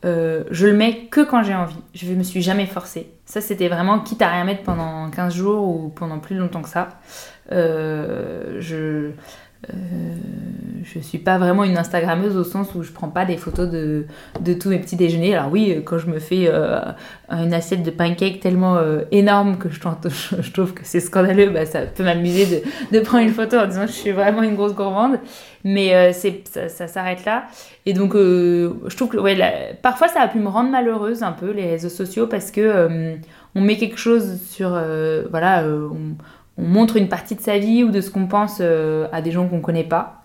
[0.04, 1.78] Euh, je le mets que quand j'ai envie.
[1.94, 3.12] Je me suis jamais forcée.
[3.24, 6.68] Ça, c'était vraiment quitte à rien mettre pendant 15 jours ou pendant plus longtemps que
[6.68, 6.88] ça.
[7.52, 9.10] Euh, je.
[9.68, 10.14] Euh,
[10.82, 14.06] je suis pas vraiment une Instagrammeuse au sens où je prends pas des photos de,
[14.40, 15.34] de tous mes petits déjeuners.
[15.36, 16.80] Alors oui, quand je me fais euh,
[17.30, 21.82] une assiette de pancakes tellement euh, énorme que je, trouve que c'est scandaleux, bah, ça
[21.82, 24.74] peut m'amuser de, de prendre une photo en disant que je suis vraiment une grosse
[24.74, 25.18] gourmande.
[25.64, 27.44] Mais euh, c'est, ça, s'arrête là.
[27.84, 29.36] Et donc, euh, je trouve que ouais,
[29.82, 33.16] parfois ça a pu me rendre malheureuse un peu, les réseaux sociaux, parce que euh,
[33.54, 34.70] on met quelque chose sur.
[34.72, 35.88] euh, voilà, euh,
[36.60, 39.30] on montre une partie de sa vie ou de ce qu'on pense euh, à des
[39.30, 40.22] gens qu'on connaît pas.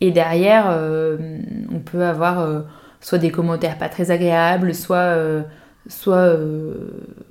[0.00, 1.38] Et derrière, euh,
[1.72, 2.60] on peut avoir euh,
[3.00, 5.16] soit des commentaires pas très agréables, soit.
[5.88, 6.36] soit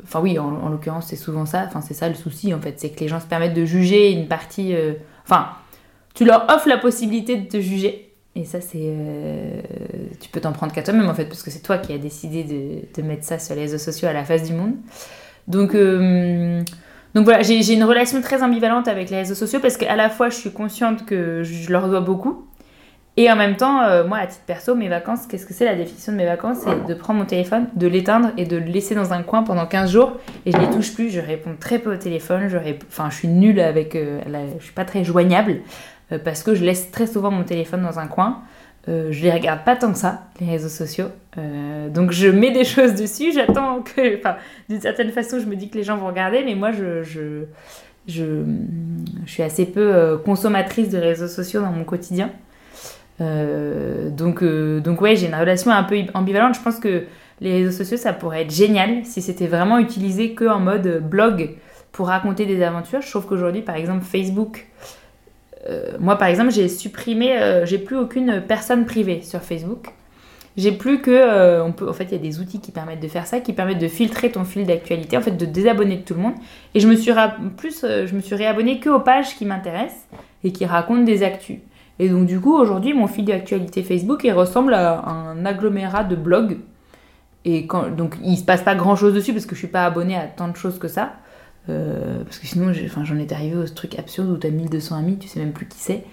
[0.04, 2.78] enfin oui en, en l'occurrence c'est souvent ça enfin c'est ça le souci en fait
[2.82, 4.76] c'est que les gens se permettent de juger une partie
[5.24, 5.52] enfin
[6.14, 8.94] tu leur offres la possibilité de te juger et ça c'est
[10.20, 12.44] tu peux t'en prendre qu'à toi-même en fait parce que c'est toi qui as décidé
[12.44, 14.74] de, de mettre ça sur les réseaux sociaux à la face du monde
[15.48, 15.74] donc
[17.14, 20.30] donc voilà j'ai une relation très ambivalente avec les réseaux sociaux parce qu'à la fois
[20.30, 22.48] je suis consciente que je leur dois beaucoup
[23.18, 25.76] et en même temps, euh, moi, à titre perso, mes vacances, qu'est-ce que c'est la
[25.76, 26.60] définition de mes vacances?
[26.64, 29.66] C'est de prendre mon téléphone, de l'éteindre et de le laisser dans un coin pendant
[29.66, 30.14] 15 jours.
[30.46, 32.48] Et je les touche plus, je réponds très peu au téléphone.
[32.48, 32.86] Je réponds...
[32.90, 33.98] Enfin, je suis nulle avec.
[33.98, 35.58] euh, la- Je suis pas très joignable
[36.14, 38.44] euh, parce que je laisse très souvent mon téléphone dans un coin.
[38.90, 41.08] Euh, je les regarde pas tant que ça, les réseaux sociaux.
[41.38, 44.20] Euh, donc je mets des choses dessus, j'attends que.
[44.70, 47.46] D'une certaine façon, je me dis que les gens vont regarder, mais moi, je.
[49.28, 52.32] suis assez peu euh, consommatrice de réseaux sociaux dans mon quotidien.
[53.20, 56.56] Donc, donc ouais, j'ai une relation un peu ambivalente.
[56.56, 57.04] Je pense que
[57.40, 61.52] les réseaux sociaux, ça pourrait être génial si c'était vraiment utilisé que en mode blog
[61.92, 63.02] pour raconter des aventures.
[63.02, 64.66] Je trouve qu'aujourd'hui, par exemple, Facebook,
[65.70, 69.88] euh, moi par exemple, j'ai supprimé, euh, j'ai plus aucune personne privée sur Facebook.
[70.58, 73.00] J'ai plus que, euh, on peut, en fait, il y a des outils qui permettent
[73.00, 76.02] de faire ça, qui permettent de filtrer ton fil d'actualité, en fait, de désabonner de
[76.02, 76.34] tout le monde.
[76.76, 77.14] Et je me suis
[77.56, 80.08] plus, je me suis réabonnée que aux pages qui m'intéressent
[80.44, 81.60] et qui racontent des actus.
[82.00, 86.16] Et donc du coup, aujourd'hui, mon fil d'actualité Facebook, il ressemble à un agglomérat de
[86.16, 86.58] blogs.
[87.46, 89.86] Et quand, donc il se passe pas grand chose dessus parce que je suis pas
[89.86, 91.14] abonnée à tant de choses que ça.
[91.70, 95.28] Euh, parce que sinon, j'en étais arrivée au truc absurde où t'as 1200 amis, tu
[95.28, 96.04] sais même plus qui c'est.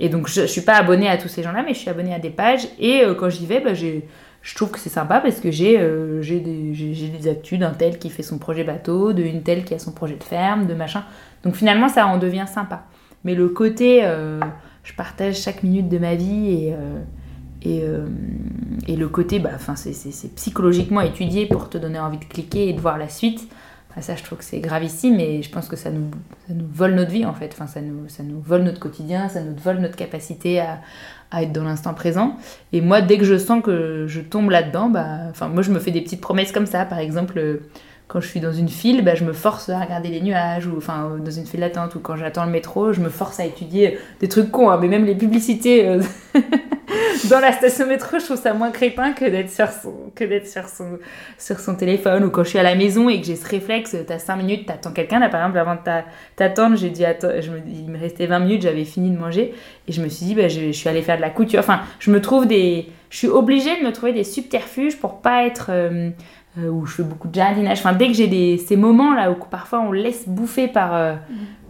[0.00, 2.14] Et donc je, je suis pas abonnée à tous ces gens-là, mais je suis abonnée
[2.14, 2.68] à des pages.
[2.78, 6.22] Et euh, quand j'y vais, bah, je trouve que c'est sympa parce que j'ai, euh,
[6.22, 9.92] des, des actus d'un tel qui fait son projet bateau, d'une telle qui a son
[9.92, 11.04] projet de ferme, de machin.
[11.44, 12.84] Donc finalement, ça en devient sympa.
[13.24, 14.40] Mais le côté, euh,
[14.82, 16.72] je partage chaque minute de ma vie
[17.62, 17.82] et,
[18.86, 22.80] et, le côté, bah, c'est psychologiquement étudié pour te donner envie de cliquer et de
[22.80, 23.48] voir la suite.
[24.00, 26.08] Ça, je trouve que c'est gravissime et je pense que ça nous,
[26.46, 27.50] ça nous vole notre vie en fait.
[27.52, 30.78] Enfin, ça nous, ça nous vole notre quotidien, ça nous vole notre capacité à,
[31.32, 32.36] à être dans l'instant présent.
[32.72, 35.80] Et moi, dès que je sens que je tombe là-dedans, bah, enfin, moi, je me
[35.80, 36.84] fais des petites promesses comme ça.
[36.84, 37.68] Par exemple, euh,
[38.08, 40.76] quand je suis dans une file, bah, je me force à regarder les nuages, ou
[40.78, 43.98] enfin, dans une file d'attente, ou quand j'attends le métro, je me force à étudier
[44.20, 45.86] des trucs cons, hein, mais même les publicités.
[45.86, 46.00] euh,
[47.30, 50.46] dans la station métro, je trouve ça moins crétin que d'être sur son, que d'être
[50.48, 50.98] sur son,
[51.38, 53.96] sur son téléphone ou quand je suis à la maison et que j'ai ce réflexe,
[54.06, 55.18] t'as 5 minutes, t'attends quelqu'un.
[55.18, 56.04] Là, par exemple, avant de t'a-
[56.36, 59.54] t'attendre, j'ai dit, attends, je me, il me restait 20 minutes, j'avais fini de manger
[59.86, 61.60] et je me suis dit, bah, je, suis allée faire de la couture.
[61.60, 62.86] Enfin, je me trouve des.
[63.10, 65.66] Je suis obligée de me trouver des subterfuges pour pas être.
[65.70, 66.10] euh,
[66.58, 67.78] euh, où je fais beaucoup de jardinage.
[67.80, 71.14] Enfin, dès que j'ai des, ces moments-là où parfois on laisse bouffer par, euh,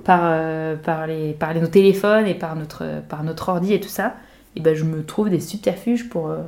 [0.04, 3.80] par, euh, par, les, par les- nos téléphones et par notre, par notre ordi et
[3.80, 4.14] tout ça,
[4.56, 6.38] et ben je me trouve des subterfuges pour, euh,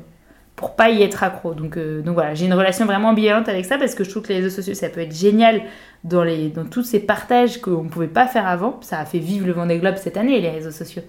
[0.56, 1.54] pour pas y être accro.
[1.54, 4.28] Donc, donc voilà, j'ai une relation vraiment ambivalente avec ça parce que je trouve que
[4.28, 5.62] les réseaux sociaux, ça peut être génial
[6.04, 8.78] dans, les, dans tous ces partages qu'on ne pouvait pas faire avant.
[8.82, 11.02] Ça a fait vivre le Vendée Globe cette année, les réseaux sociaux.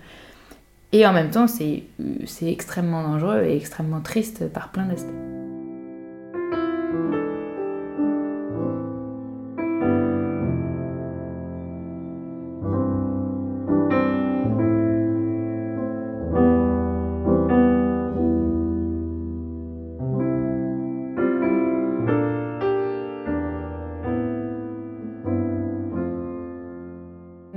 [0.94, 1.84] Et en même temps, c'est
[2.44, 5.41] extrêmement dangereux et extrêmement triste par plein d'aspects.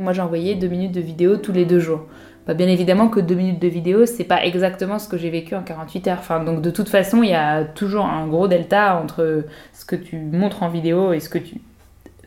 [0.04, 2.02] Moi, j'ai envoyé deux minutes de vidéo tous les deux jours.
[2.46, 5.54] Bah, bien évidemment que deux minutes de vidéo, c'est pas exactement ce que j'ai vécu
[5.54, 6.18] en 48 heures.
[6.18, 9.96] Enfin, donc de toute façon, il y a toujours un gros delta entre ce que
[9.96, 11.54] tu montres en vidéo et ce que tu,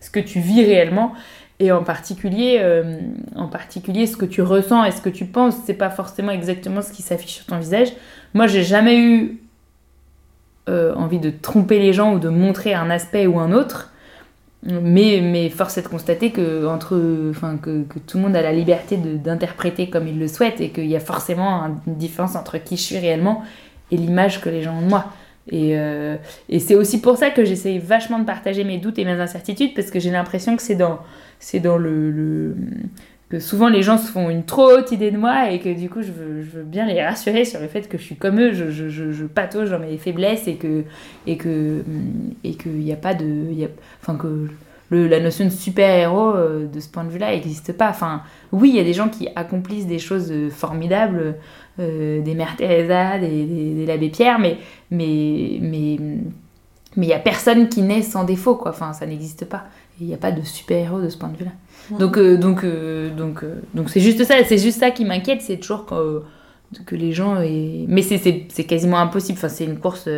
[0.02, 1.14] ce que tu vis réellement.
[1.60, 2.98] Et en particulier, euh,
[3.36, 6.82] en particulier, ce que tu ressens et ce que tu penses, c'est pas forcément exactement
[6.82, 7.90] ce qui s'affiche sur ton visage.
[8.34, 9.40] Moi, j'ai jamais eu
[10.68, 13.92] euh, envie de tromper les gens ou de montrer un aspect ou un autre.
[14.64, 18.42] Mais, mais force est de constater que, entre, enfin, que, que tout le monde a
[18.42, 22.36] la liberté d'interpréter comme il le souhaite et qu'il y a forcément un- une différence
[22.36, 23.44] entre qui je suis réellement
[23.92, 25.06] et l'image que les gens ont de moi.
[25.50, 26.18] Et, euh,
[26.50, 29.74] et c'est aussi pour ça que j'essaie vachement de partager mes doutes et mes incertitudes
[29.76, 31.00] parce que j'ai l'impression que c'est dans,
[31.64, 32.56] dans le-
[33.30, 35.90] que souvent les gens se font une trop haute idée de moi et que du
[35.90, 38.72] coup je veux, bien les rassurer sur le fait que je suis comme eux, je,
[38.72, 40.84] je, je, patauge dans mes faiblesses et que
[41.26, 41.84] et que
[42.44, 43.68] et qu'il n'y a pas de, y
[44.18, 44.48] que
[44.90, 47.90] le, la notion de super-héros euh, de ce point de vue-là n'existe pas.
[47.90, 48.22] Enfin,
[48.54, 51.36] oui, il y a des gens qui accomplissent des choses euh, formidables,
[51.80, 54.58] euh, des Mères Teresa, des, l'abbé Pierre, mais
[54.90, 55.98] mais mais
[56.96, 58.74] mais il y a personne qui naît sans défaut, quoi.
[58.74, 59.66] Ça n'existe pas.
[60.00, 61.52] Il n'y a pas de super-héros de ce point de vue-là.
[61.92, 65.42] Donc euh, donc euh, donc euh, donc c'est juste ça, c'est juste ça qui m'inquiète,
[65.42, 66.22] c'est toujours que,
[66.86, 67.86] que les gens aient...
[67.88, 69.38] mais c'est- quasiment impossible.
[69.38, 70.10] Enfin, c'est une course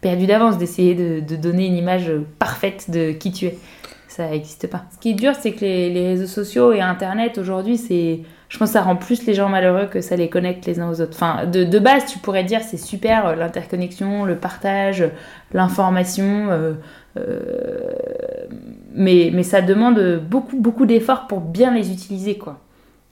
[0.00, 3.58] perdue d'avance d'essayer de, de donner une image parfaite de qui tu es.
[4.08, 4.84] Ça n'existe pas.
[4.94, 8.58] Ce qui est dur, c'est que les, les réseaux sociaux et Internet aujourd'hui, c'est, je
[8.58, 11.00] pense, que ça rend plus les gens malheureux que ça les connecte les uns aux
[11.02, 11.12] autres.
[11.14, 15.04] Enfin, de, de base, tu pourrais dire c'est super l'interconnexion, le partage,
[15.52, 16.48] l'information,
[18.96, 22.60] mais, mais ça demande beaucoup, beaucoup d'efforts pour bien les utiliser, quoi.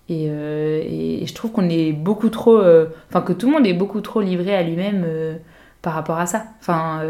[0.08, 2.86] Et, euh, je trouve qu'on est beaucoup trop, euh,
[3.24, 5.36] que tout le monde est beaucoup trop livré à lui-même euh,
[5.82, 6.44] par rapport à ça.
[6.60, 7.02] Enfin,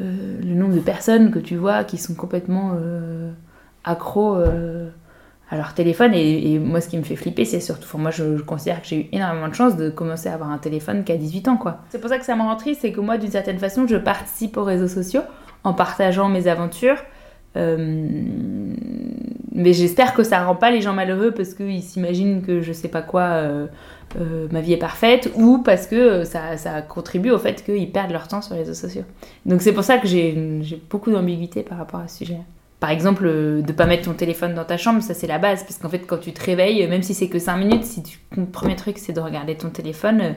[0.00, 2.72] le nombre de personnes que tu vois qui sont complètement
[3.84, 4.36] accros
[5.50, 6.12] à leur téléphone.
[6.14, 9.00] Et, moi, ce qui me fait flipper, c'est surtout, moi, je, je considère que j'ai
[9.02, 11.78] eu énormément de chance de commencer à avoir un téléphone qu'à 18 ans, quoi.
[11.90, 13.96] C'est pour ça que ça me rend triste, c'est que moi, d'une certaine façon, je
[13.96, 15.22] participe aux réseaux sociaux
[15.62, 16.96] en partageant mes aventures.
[17.56, 18.06] Euh,
[19.54, 22.88] mais j'espère que ça rend pas les gens malheureux parce qu'ils s'imaginent que je sais
[22.88, 23.66] pas quoi, euh,
[24.20, 28.12] euh, ma vie est parfaite, ou parce que ça, ça contribue au fait qu'ils perdent
[28.12, 29.04] leur temps sur les réseaux sociaux.
[29.46, 32.38] Donc c'est pour ça que j'ai beaucoup d'ambiguïté par rapport à ce sujet.
[32.80, 35.78] Par exemple, de pas mettre ton téléphone dans ta chambre, ça c'est la base, parce
[35.78, 38.46] qu'en fait quand tu te réveilles, même si c'est que 5 minutes, si tu, le
[38.46, 40.34] premier truc c'est de regarder ton téléphone,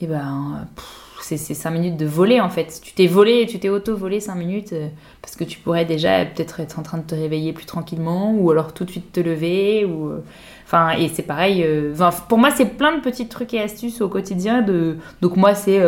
[0.00, 2.80] et ben euh, pff, c'est c'est 5 minutes de voler en fait.
[2.82, 4.88] Tu t'es volé, tu t'es auto-volé 5 minutes euh,
[5.20, 8.50] parce que tu pourrais déjà peut-être être en train de te réveiller plus tranquillement ou
[8.50, 10.20] alors tout de suite te lever euh,
[10.64, 11.92] enfin et c'est pareil euh,
[12.28, 15.80] pour moi c'est plein de petits trucs et astuces au quotidien de donc moi c'est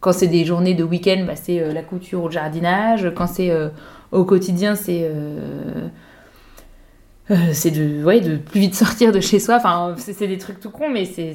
[0.00, 3.50] quand c'est des journées de week-end bah, c'est la couture ou le jardinage quand c'est
[4.12, 5.10] au quotidien c'est
[7.30, 9.56] euh, c'est de, ouais, de plus vite sortir de chez soi.
[9.56, 11.34] Enfin, c'est des trucs tout cons, mais c'est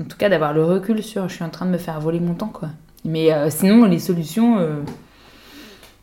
[0.00, 2.20] en tout cas d'avoir le recul sur je suis en train de me faire voler
[2.20, 2.68] mon temps, quoi.
[3.04, 4.82] Mais euh, sinon, les solutions, euh,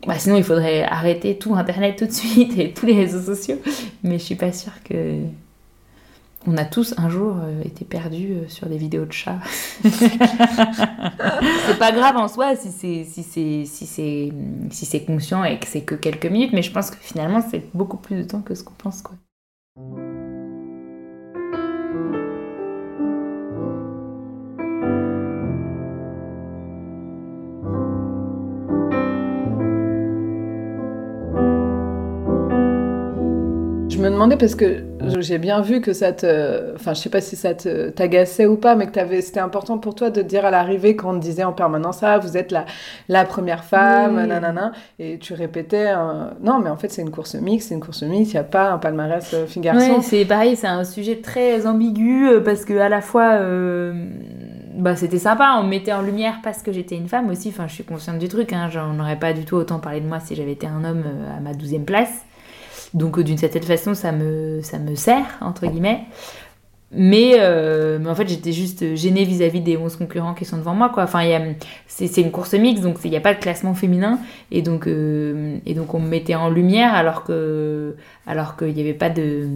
[0.05, 3.57] bah, sinon il faudrait arrêter tout Internet tout de suite et tous les réseaux sociaux.
[4.03, 5.17] Mais je suis pas sûre que
[6.47, 9.39] on a tous un jour euh, été perdus euh, sur des vidéos de chats.
[9.83, 10.17] c'est
[11.77, 14.31] pas grave en soi si c'est si c'est si c'est
[14.71, 17.69] si c'est conscient et que c'est que quelques minutes, mais je pense que finalement c'est
[17.73, 19.15] beaucoup plus de temps que ce qu'on pense quoi.
[34.19, 34.83] Demandais parce que
[35.21, 36.75] j'ai bien vu que ça te.
[36.75, 40.09] Enfin, je sais pas si ça t'agaçait ou pas, mais que c'était important pour toi
[40.09, 42.65] de dire à l'arrivée quand on te disait en permanence Ah, vous êtes la,
[43.07, 44.27] la première femme, Oui.
[44.27, 44.73] nanana.
[44.99, 48.01] Et tu répétais euh, Non, mais en fait, c'est une course mixte, c'est une course
[48.03, 49.95] mixte, il n'y a pas un palmarès euh, fille-garçon.
[49.95, 53.93] Ouais, c'est pareil, c'est un sujet très ambigu euh, parce que à la fois, euh,
[54.75, 57.47] bah, c'était sympa, on me mettait en lumière parce que j'étais une femme aussi.
[57.55, 60.07] Enfin, je suis consciente du truc, hein, j'en aurais pas du tout autant parlé de
[60.07, 61.03] moi si j'avais été un homme
[61.37, 62.25] à ma douzième place.
[62.93, 66.01] Donc, euh, d'une certaine façon, ça me, ça me sert, entre guillemets.
[66.91, 70.73] Mais, euh, mais en fait, j'étais juste gênée vis-à-vis des 11 concurrents qui sont devant
[70.73, 70.91] moi.
[70.97, 71.53] Enfin,
[71.85, 74.19] c'est une course mixte, donc il n'y a pas de classement féminin.
[74.51, 78.81] Et donc, euh, et donc, on me mettait en lumière alors que alors qu'il n'y
[78.81, 79.47] avait pas de.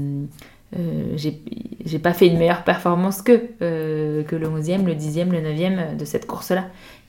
[1.16, 6.06] j'ai pas fait une meilleure performance que, que le 11e, le 10e, le 9e de
[6.06, 6.66] cette course-là.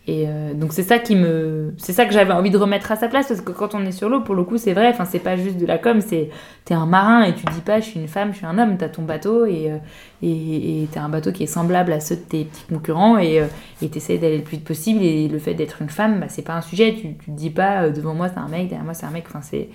[0.06, 2.96] Et euh, donc c'est ça qui me c'est ça que j'avais envie de remettre à
[2.96, 5.06] sa place parce que quand on est sur l'eau pour le coup c'est vrai enfin
[5.06, 6.28] c'est pas juste de la com c'est
[6.66, 8.76] t'es un marin et tu dis pas je suis une femme je suis un homme
[8.76, 9.78] t'as ton bateau et euh,
[10.22, 13.46] et t'as un bateau qui est semblable à ceux de tes petits concurrents et euh,
[13.80, 16.42] et t'essayes d'aller le plus vite possible et le fait d'être une femme bah, c'est
[16.44, 19.06] pas un sujet tu tu dis pas devant moi c'est un mec derrière moi c'est
[19.06, 19.70] un mec enfin c'est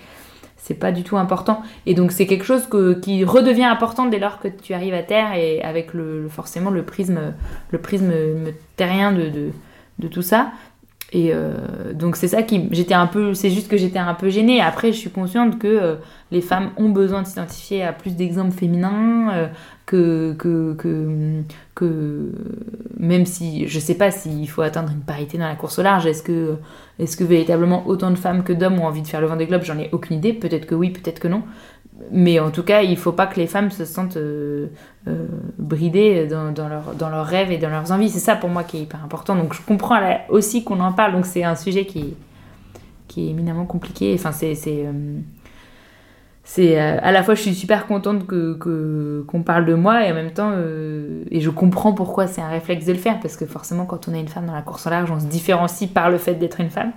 [0.57, 1.61] c'est pas du tout important.
[1.85, 5.03] Et donc c'est quelque chose que, qui redevient important dès lors que tu arrives à
[5.03, 7.33] terre et avec le, forcément le prisme
[7.71, 9.51] le prisme me- terrien de,
[9.99, 10.51] de tout ça
[11.11, 14.29] et euh, donc c'est ça qui j'étais un peu c'est juste que j'étais un peu
[14.29, 15.95] gênée après je suis consciente que euh,
[16.31, 19.47] les femmes ont besoin de s'identifier à plus d'exemples féminins euh,
[19.87, 20.35] que,
[22.99, 26.05] même si je sais pas s'il faut atteindre une parité dans la course au large
[26.05, 26.57] est-ce que
[26.99, 29.63] est-ce que véritablement autant de femmes que d'hommes ont envie de faire le Vendée Globe
[29.63, 30.33] J'en ai aucune idée.
[30.33, 31.43] Peut-être que oui, peut-être que non.
[32.11, 34.67] Mais en tout cas, il faut pas que les femmes se sentent euh,
[35.07, 35.25] euh,
[35.57, 38.09] bridées dans, dans, leur- dans leurs rêves et dans leurs envies.
[38.09, 39.35] C'est ça pour moi qui est hyper important.
[39.35, 41.11] Donc je comprends aussi qu'on en parle.
[41.13, 42.13] Donc c'est un sujet qui est,
[43.07, 44.13] qui est éminemment compliqué.
[44.15, 44.55] Enfin, c'est.
[44.55, 44.91] c'est, euh,
[46.43, 50.11] c'est à la fois je suis super contente que que- qu'on parle de moi et
[50.11, 50.51] en même temps
[51.29, 54.15] et je comprends pourquoi c'est un réflexe de le faire parce que forcément quand on
[54.15, 56.59] a une femme dans la course au large on se différencie par le fait d'être
[56.59, 56.91] une femme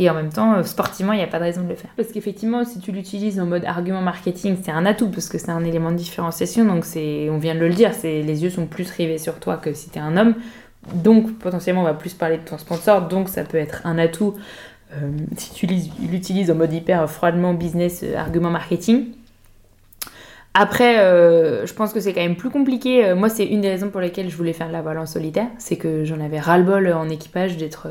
[0.00, 1.90] et en même temps euh, sportivement il n'y a pas de raison de le faire
[1.96, 5.50] parce qu'effectivement si tu l'utilises en mode argument marketing c'est un atout parce que c'est
[5.50, 8.66] un élément de différenciation donc c'est on vient de le dire c'est les yeux sont
[8.66, 10.34] plus rivés sur toi que si t'es un homme
[10.94, 14.34] donc potentiellement on va plus parler de ton sponsor donc ça peut être un atout
[14.94, 19.06] euh, si tu lis- l'utilises en mode hyper froidement business, euh, argument marketing.
[20.52, 20.96] Après,
[21.64, 23.14] je pense que c'est quand même plus compliqué.
[23.14, 25.46] Moi, c'est une des raisons pour lesquelles je voulais faire de la voile en solitaire.
[25.58, 27.86] C'est que j'en avais ras-le-bol en équipage d'être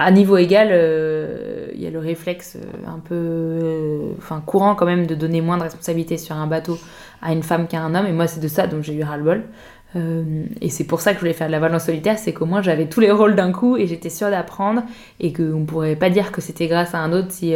[0.00, 0.68] à niveau égal.
[0.72, 5.40] euh, Il y a le réflexe euh, un peu euh, courant quand même de donner
[5.40, 6.78] moins de responsabilité sur un bateau
[7.22, 8.06] à une femme qu'à un homme.
[8.06, 9.44] Et moi, c'est de ça dont j'ai eu ras-le-bol.
[10.60, 12.46] Et c'est pour ça que je voulais faire de la voile en solitaire, c'est qu'au
[12.46, 14.84] moins j'avais tous les rôles d'un coup et j'étais sûre d'apprendre
[15.18, 17.54] et qu'on pourrait pas dire que c'était grâce à un autre si,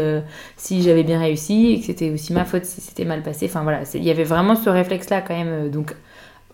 [0.56, 3.46] si j'avais bien réussi et que c'était aussi ma faute si c'était mal passé.
[3.46, 5.70] Enfin voilà, il y avait vraiment ce réflexe-là quand même.
[5.70, 5.94] Donc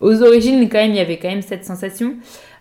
[0.01, 2.15] aux origines, quand même, il y avait quand même cette sensation.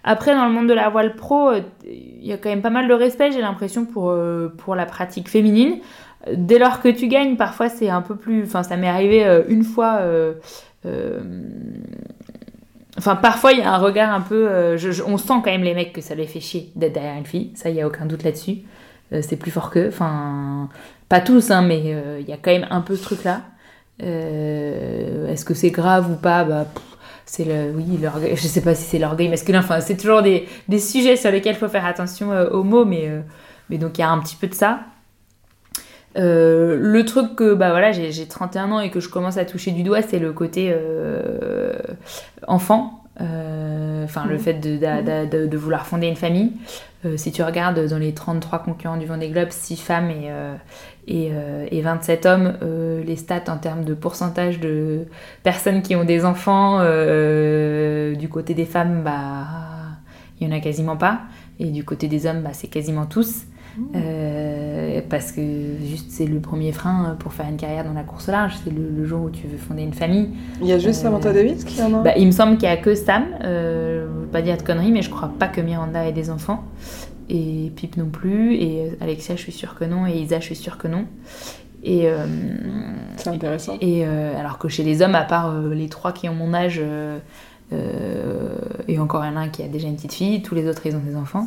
[0.05, 2.71] Après, dans le monde de la voile pro, euh, il y a quand même pas
[2.71, 5.79] mal de respect, j'ai l'impression, pour, euh, pour la pratique féminine.
[6.33, 8.45] Dès lors que tu gagnes, parfois c'est un peu plus.
[8.45, 10.01] Enfin, ça m'est arrivé euh, une fois.
[12.99, 14.49] Enfin, parfois, il y a un regard un peu.
[15.07, 17.53] on sent quand même les mecs que ça les fait chier d'être derrière une fille.
[17.55, 18.59] Ça, il n'y a aucun doute là-dessus.
[19.23, 19.89] C'est plus fort qu'eux.
[19.89, 20.69] Enfin,
[21.09, 23.41] pas tous, hein, mais il y a quand même un peu ce truc-là.
[23.99, 26.45] Est-ce que c'est grave ou pas?
[26.45, 26.67] Bah,
[27.31, 28.35] c'est le, oui, l'orgueil.
[28.35, 29.61] Je sais pas si c'est l'orgueil masculin.
[29.61, 30.49] Enfin, c'est toujours des,
[30.81, 33.21] sujets sur lesquels il faut faire attention euh, aux mots, mais, euh,
[33.69, 34.81] mais donc il y a un petit peu de ça.
[36.17, 39.45] Euh, le truc que bah voilà j'ai j'ai 31 ans et que je commence à
[39.45, 40.75] toucher du doigt c'est le côté
[42.49, 46.53] enfant Euh, enfin le fait de, d'a- d'a- de, de vouloir fonder une famille.
[47.05, 50.55] Euh, si tu regardes dans les 33 concurrents du Vendée Globe 6 femmes et, euh,
[51.07, 51.31] et,
[51.71, 52.55] et 27 hommes
[53.05, 55.07] les stats en termes de pourcentage de
[55.43, 59.47] personnes qui ont des enfants du côté des femmes bah
[60.41, 61.21] il y en a quasiment pas.
[61.59, 63.43] Et du côté des hommes bah, c'est quasiment tous
[63.95, 65.41] euh, parce que
[65.85, 68.89] juste c'est le premier frein pour faire une carrière dans la course large, c'est le,
[68.97, 70.31] le jour où tu veux fonder une famille.
[70.61, 72.69] Il y a juste Euh, Samantha Davis qui en a Bah, il me semble qu'il
[72.69, 75.49] n'y a que Sam, euh, je veux pas dire de conneries, mais je crois pas
[75.49, 76.65] que Miranda ait des enfants.
[77.29, 80.57] Et Pip non plus, et Alexia je suis sûre que non, et Isa je suis
[80.57, 81.05] sûre que non.
[81.83, 82.27] Et, euh,
[83.17, 83.77] C'est intéressant.
[83.81, 86.53] et euh, alors que chez les hommes, à part euh, les trois qui ont mon
[86.53, 87.19] âge, euh,
[87.73, 88.59] euh,
[88.89, 91.17] et encore un qui a déjà une petite fille, tous les autres ils ont des
[91.17, 91.47] enfants,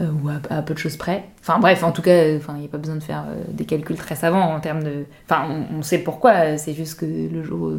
[0.00, 1.24] euh, ou à, peu de choses près.
[1.40, 3.42] Enfin bref, en tout cas, euh, enfin, il n'y a pas besoin de faire euh,
[3.48, 5.04] des calculs très savants en termes de...
[5.28, 7.74] Enfin, on, sait pourquoi, euh, c'est juste que le jour...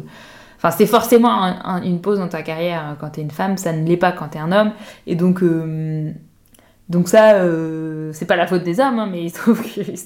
[0.56, 3.72] Enfin, c'est forcément un- un- une pause dans ta carrière quand t'es une femme, ça
[3.74, 4.72] ne l'est pas quand t'es un homme.
[5.06, 6.10] Et donc, euh,
[6.88, 7.34] donc ça,
[8.12, 9.36] c'est pas la faute des hommes, hein, mais il se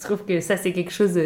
[0.01, 1.17] trouve que, ça, c'est quelque chose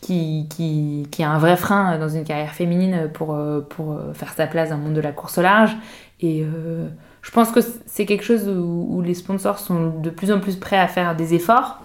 [0.00, 3.38] qui, qui, qui est un vrai frein dans une carrière féminine pour,
[3.68, 5.76] pour faire sa place dans le monde de la course au large.
[6.20, 6.44] Et
[7.28, 10.78] je pense que c'est quelque chose où, les sponsors sont de plus en plus prêts
[10.78, 11.78] à faire des efforts,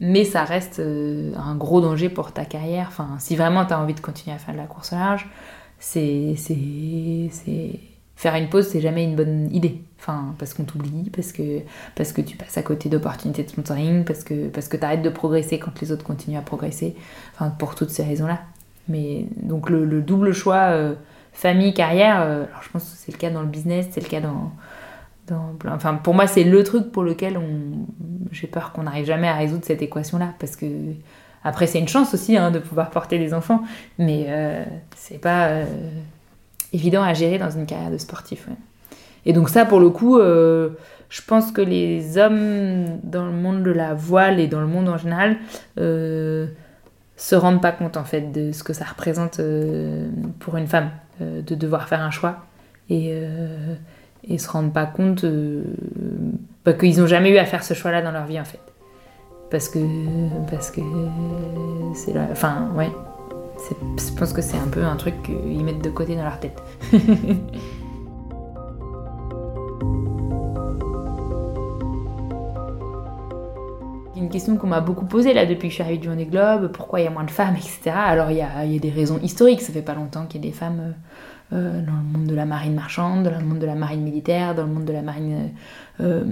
[0.00, 2.86] mais ça reste euh, un gros danger pour ta carrière.
[2.88, 5.28] Enfin, si vraiment tu as envie de continuer à faire de la course large,
[5.78, 6.34] c'est
[8.16, 9.82] faire une pause c'est jamais une bonne idée.
[10.00, 11.60] Enfin parce qu'on t'oublie parce que
[11.94, 15.10] parce que tu passes à côté d'opportunités de sponsoring parce que parce que t'arrêtes de
[15.10, 16.96] progresser quand les autres continuent à progresser.
[17.34, 18.40] Enfin pour toutes ces raisons là
[18.88, 20.94] mais donc le, le double choix euh,
[21.32, 24.08] famille carrière euh, alors je pense que c'est le cas dans le business c'est le
[24.08, 24.52] cas dans
[25.26, 27.86] dans enfin pour moi c'est le truc pour lequel on
[28.32, 30.66] j'ai peur qu'on n'arrive jamais à résoudre cette équation là parce que
[31.44, 33.62] après c'est une chance aussi hein, de pouvoir porter des enfants
[33.98, 34.64] mais euh,
[34.96, 35.64] c'est pas euh,
[36.72, 38.48] évident à gérer dans une carrière de sportif.
[39.26, 40.70] Et donc ça, pour le coup, euh,
[41.10, 44.88] je pense que les hommes dans le monde de la voile et dans le monde
[44.88, 45.36] en général
[45.76, 49.40] se rendent pas compte en fait de ce que ça représente
[50.38, 50.90] pour une femme
[51.20, 52.38] de devoir faire un choix
[52.88, 53.74] et, euh,
[54.28, 55.62] et se rendent pas compte euh,
[56.64, 58.60] bah, qu'ils n'ont jamais eu à faire ce choix-là dans leur vie en fait.
[59.50, 59.78] Parce que
[60.48, 60.80] parce que
[61.94, 62.90] c'est enfin ouais,
[63.98, 66.62] je pense que c'est un peu un truc qu'ils mettent de côté dans leur tête.
[74.16, 76.72] Une question qu'on m'a beaucoup posée là depuis que je suis arrivée du Vendée Globe,
[76.72, 77.92] pourquoi il y a moins de femmes, etc.
[77.94, 80.56] Alors il y a, des raisons historiques, ça fait pas longtemps qu'il y a des
[80.56, 80.94] femmes
[81.52, 84.02] euh, euh, dans le monde de la marine marchande, dans le monde de la marine
[84.02, 85.50] militaire, dans le monde de la marine
[86.00, 86.24] euh,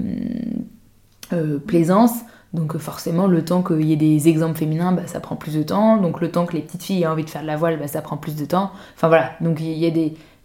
[1.66, 2.14] plaisance.
[2.52, 5.62] Donc forcément, le temps qu'il y ait des exemples féminins, bah, ça prend plus de
[5.62, 5.98] temps.
[5.98, 7.86] Donc le temps que les petites filles aient envie de faire de la voile, bah,
[7.86, 8.72] ça prend plus de temps.
[8.96, 9.90] Enfin voilà, donc il y a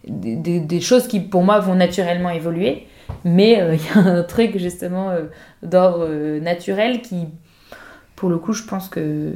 [0.06, 2.86] des choses qui pour moi vont naturellement évoluer.
[3.24, 5.24] Mais euh, il y a un truc justement euh,
[5.62, 7.28] d'ordre euh, naturel qui,
[8.16, 9.32] pour le coup, je pense que...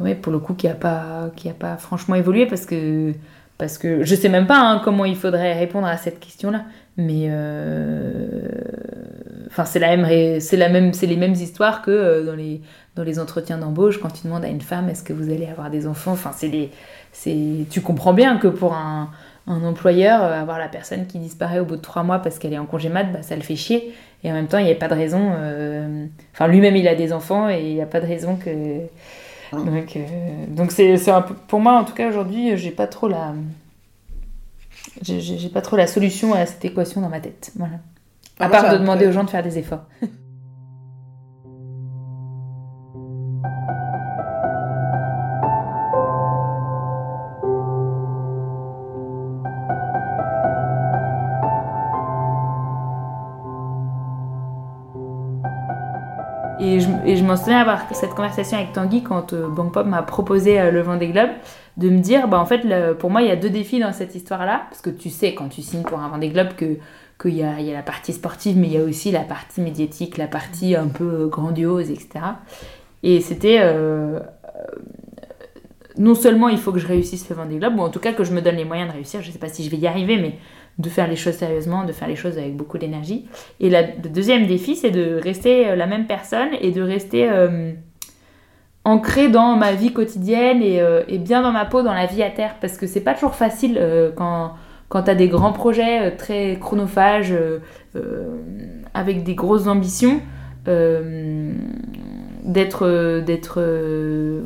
[0.00, 3.12] ouais, pour le coup, qui a pas, pas franchement évolué parce que...
[3.58, 6.64] Parce que je sais même pas hein, comment il faudrait répondre à cette question-là.
[6.96, 7.28] Mais...
[9.46, 12.62] Enfin, c'est la même, c'est la même, c'est les mêmes histoires que dans les
[12.96, 15.70] dans les entretiens d'embauche quand tu demandes à une femme est-ce que vous allez avoir
[15.70, 16.12] des enfants?
[16.12, 16.70] Enfin, c'est des,
[17.12, 19.10] c'est, tu comprends bien que pour un,
[19.46, 22.52] un employeur euh, avoir la personne qui disparaît au bout de trois mois parce qu'elle
[22.52, 23.94] est en congé mat, bah, ça le fait chier.
[24.24, 25.32] Et en même temps, il n'y a pas de raison.
[25.36, 28.78] euh, Enfin, lui-même, il a des enfants et il n'y a pas de raison que.
[29.52, 30.00] Donc, euh,
[30.48, 33.34] donc c'est, c'est un peu, pour moi, en tout cas, aujourd'hui, j'ai pas trop la.
[35.02, 37.50] J'ai, j'ai j'ai pas trop la solution à cette équation dans ma tête.
[37.56, 37.74] Voilà.
[38.38, 39.82] À Ah, part de demander aux gens de faire des efforts.
[57.04, 60.70] Et je, m'en souviens avoir cette conversation avec Tanguy quand euh, Pop m'a proposé euh,
[60.70, 61.30] le Vendée Globe,
[61.76, 62.62] de me dire, bah, en fait,
[62.98, 65.48] pour moi, il y a deux défis dans cette histoire-là, parce que tu sais, quand
[65.48, 66.76] tu signes pour un Vendée Globe, que
[67.22, 69.60] qu'il y a, y a la partie sportive, mais il y a aussi la partie
[69.60, 72.08] médiatique, la partie un peu grandiose, etc.
[73.02, 73.58] Et c'était...
[73.60, 74.20] euh, euh,
[75.98, 78.24] non seulement il faut que je réussisse le Vendée Globe, ou en tout cas que
[78.24, 80.16] je me donne les moyens de réussir, je sais pas si je vais y arriver,
[80.16, 80.38] mais
[80.78, 83.26] de faire les choses sérieusement, de faire les choses avec beaucoup d'énergie.
[83.60, 87.72] Et le deuxième défi, c'est de rester euh, la même personne et de rester euh,
[88.84, 92.22] ancrée dans ma vie quotidienne et, euh, et bien dans ma peau, dans la vie
[92.22, 92.56] à terre.
[92.60, 94.52] Parce que c'est pas toujours facile euh, quand,
[94.88, 97.34] quand tu des grands projets très chronophages,
[98.94, 100.20] avec des grosses ambitions.
[102.44, 103.60] d'être d'être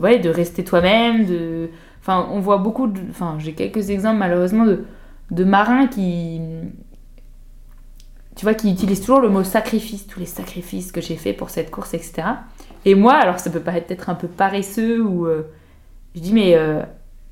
[0.02, 1.70] ouais de rester toi-même de
[2.00, 4.84] enfin on voit beaucoup enfin j'ai quelques exemples malheureusement de
[5.30, 6.40] de marins qui
[8.36, 11.50] tu vois qui utilisent toujours le mot sacrifice tous les sacrifices que j'ai fait pour
[11.50, 12.22] cette course etc
[12.84, 15.42] et moi alors ça peut paraître peut-être un peu paresseux ou euh,
[16.14, 16.82] je dis mais euh,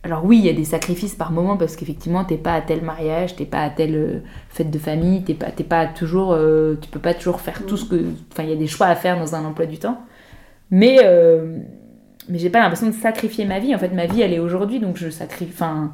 [0.02, 2.82] alors oui il y a des sacrifices par moment parce qu'effectivement t'es pas à tel
[2.82, 6.36] mariage t'es pas à telle euh, fête de famille t'es pas t'es pas toujours
[6.80, 8.96] tu peux pas toujours faire tout ce que enfin il y a des choix à
[8.96, 10.00] faire dans un emploi du temps.
[10.70, 10.98] Mais
[12.28, 13.74] mais j'ai pas l'impression de sacrifier ma vie.
[13.74, 15.92] En fait ma vie elle est aujourd'hui donc je sacrifie enfin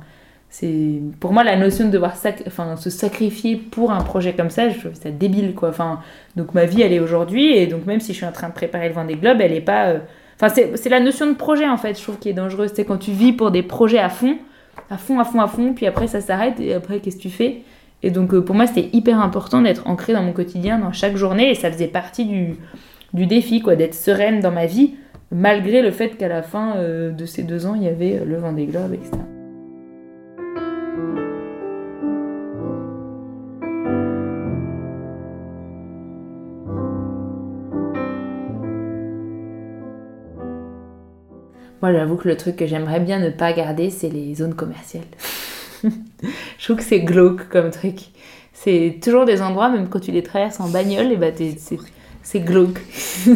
[0.51, 2.14] c'est pour moi la notion de devoir
[2.46, 6.01] enfin, se sacrifier pour un projet comme ça je trouve ça débile quoi enfin
[6.34, 8.55] donc ma vie elle est aujourd'hui et donc même si je suis en train de
[8.55, 9.98] préparer le Vendée Globe elle est pas euh,
[10.42, 12.70] Enfin, c'est la notion de projet en fait, je trouve, qui est dangereuse.
[12.74, 14.38] C'est quand tu vis pour des projets à fond,
[14.88, 17.30] à fond, à fond, à fond, puis après ça s'arrête, et après qu'est-ce que tu
[17.30, 17.61] fais?
[18.03, 21.16] Et donc euh, pour moi, c'était hyper important d'être ancré dans mon quotidien, dans chaque
[21.16, 22.57] journée, et ça faisait partie du,
[23.12, 24.94] du défi, quoi, d'être sereine dans ma vie,
[25.30, 28.36] malgré le fait qu'à la fin euh, de ces deux ans, il y avait le
[28.38, 29.18] Vendée Globe, etc.
[41.83, 45.05] Moi, j'avoue que le truc que j'aimerais bien ne pas garder, c'est les zones commerciales.
[45.83, 47.97] je trouve que c'est glauque comme truc.
[48.53, 51.78] C'est toujours des endroits, même quand tu les traverses en bagnole, et bah t'es- c'est-
[52.22, 52.78] c'est glauque.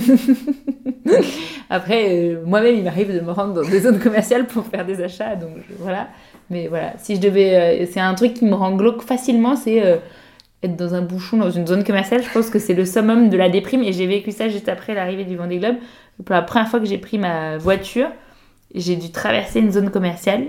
[1.71, 5.01] Après, euh, moi-même, il m'arrive de me rendre dans des zones commerciales pour faire des
[5.03, 6.09] achats, donc voilà.
[6.51, 7.83] Mais voilà, si je devais.
[7.85, 9.97] euh, c'est un truc qui me rend glauque facilement, c'est euh,
[10.63, 12.23] être dans un bouchon, dans une zone commerciale.
[12.23, 14.95] Je pense que c'est le summum de la déprime, et j'ai vécu ça juste après
[14.95, 15.77] l'arrivée du Vendée Globe.
[16.25, 18.09] Pour la première fois que j'ai pris ma voiture,
[18.75, 20.45] j'ai dû traverser une zone commerciale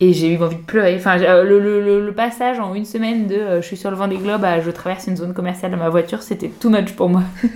[0.00, 0.96] et j'ai eu envie de pleurer.
[0.96, 3.90] Enfin, euh, le, le- le- le passage en une semaine de euh, je suis sur
[3.90, 6.68] le vent des globes à je traverse une zone commerciale dans ma voiture, c'était too
[6.70, 7.22] much pour moi.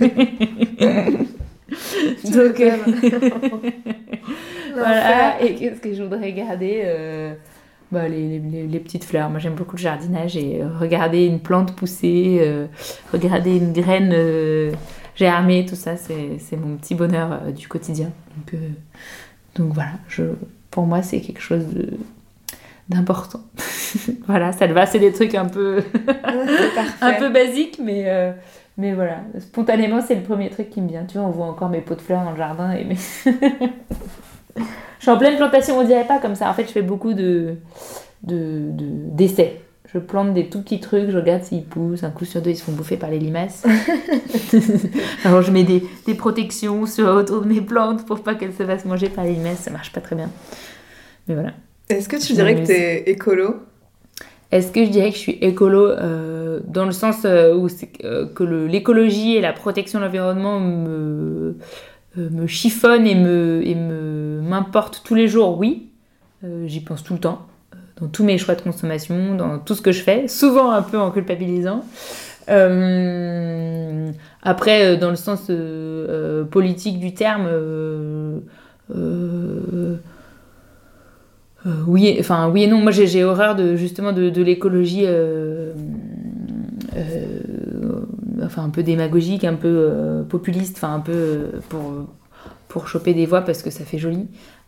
[2.23, 2.77] Donc, euh,
[4.73, 5.41] voilà.
[5.41, 7.33] Et qu'est-ce que je voudrais garder euh,
[7.91, 9.29] bah, les, les- les petites fleurs.
[9.29, 12.41] Moi, j'aime beaucoup le jardinage et regarder une plante pousser,
[13.13, 14.15] regarder une graine
[15.15, 18.11] germer, tout ça, c'est mon petit bonheur du quotidien.
[18.37, 18.59] Donc,
[19.59, 20.23] donc voilà, je,
[20.71, 21.97] pour moi, c'est quelque chose de-
[22.89, 23.41] d'important.
[24.27, 25.83] voilà, ça te va, c'est des trucs un peu,
[27.01, 28.31] un peu basiques, mais, euh,
[28.77, 31.03] mais voilà, spontanément, c'est le premier truc qui me vient.
[31.05, 32.71] Tu vois, on voit encore mes pots de fleurs dans le jardin.
[32.71, 32.95] Et mes...
[34.55, 34.61] je
[34.99, 36.49] suis en pleine plantation, on dirait pas comme ça.
[36.49, 37.55] En fait, je fais beaucoup de
[38.23, 39.61] de- de- d'essais.
[39.93, 42.03] Je plante des tout petits trucs, je regarde s'ils poussent.
[42.03, 43.65] Un coup sur deux, ils se font bouffer par les limaces.
[45.23, 48.63] Alors, je mets des, des protections sur, autour de mes plantes pour pas qu'elles se
[48.63, 49.59] fassent manger par les limaces.
[49.59, 50.29] Ça marche pas très bien.
[51.27, 51.53] Mais voilà.
[51.89, 52.67] Est-ce que tu dirais que m'amuse.
[52.67, 53.55] t'es écolo?
[54.51, 57.91] Est-ce que je dirais que je suis écolo euh, dans le sens euh, où c'est
[58.03, 61.57] euh, que l'écologie et la protection de l'environnement me,
[62.17, 65.57] euh, me chiffonnent et me et me m'importent tous les jours?
[65.59, 65.91] Oui,
[66.65, 67.45] j'y pense tout le temps,
[68.01, 70.97] dans tous mes choix de consommation, dans tout ce que je fais, souvent un peu
[70.99, 71.83] en culpabilisant.
[72.49, 77.47] Euh, après, euh, dans le sens euh, politique du terme.
[81.87, 82.79] oui, et- enfin oui et non.
[82.79, 85.05] Moi, j'ai horreur de justement de, de l'écologie,
[88.43, 91.81] enfin un peu démagogique, un peu populiste, enfin un peu pour
[92.67, 94.27] pour choper des voix parce que ça fait joli.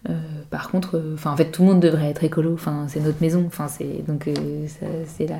[0.10, 0.14] Euh,
[0.50, 2.54] par contre, euh, enfin en fait tout le monde devrait être écolo.
[2.54, 3.44] Enfin c'est notre maison.
[3.46, 4.68] Enfin c'est donc euh,
[5.06, 5.40] c'est la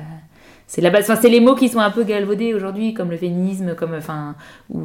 [0.72, 1.04] c'est la base.
[1.04, 4.34] Enfin c'est les mots qui sont un peu galvaudés aujourd'hui, comme le féminisme, comme enfin
[4.70, 4.78] où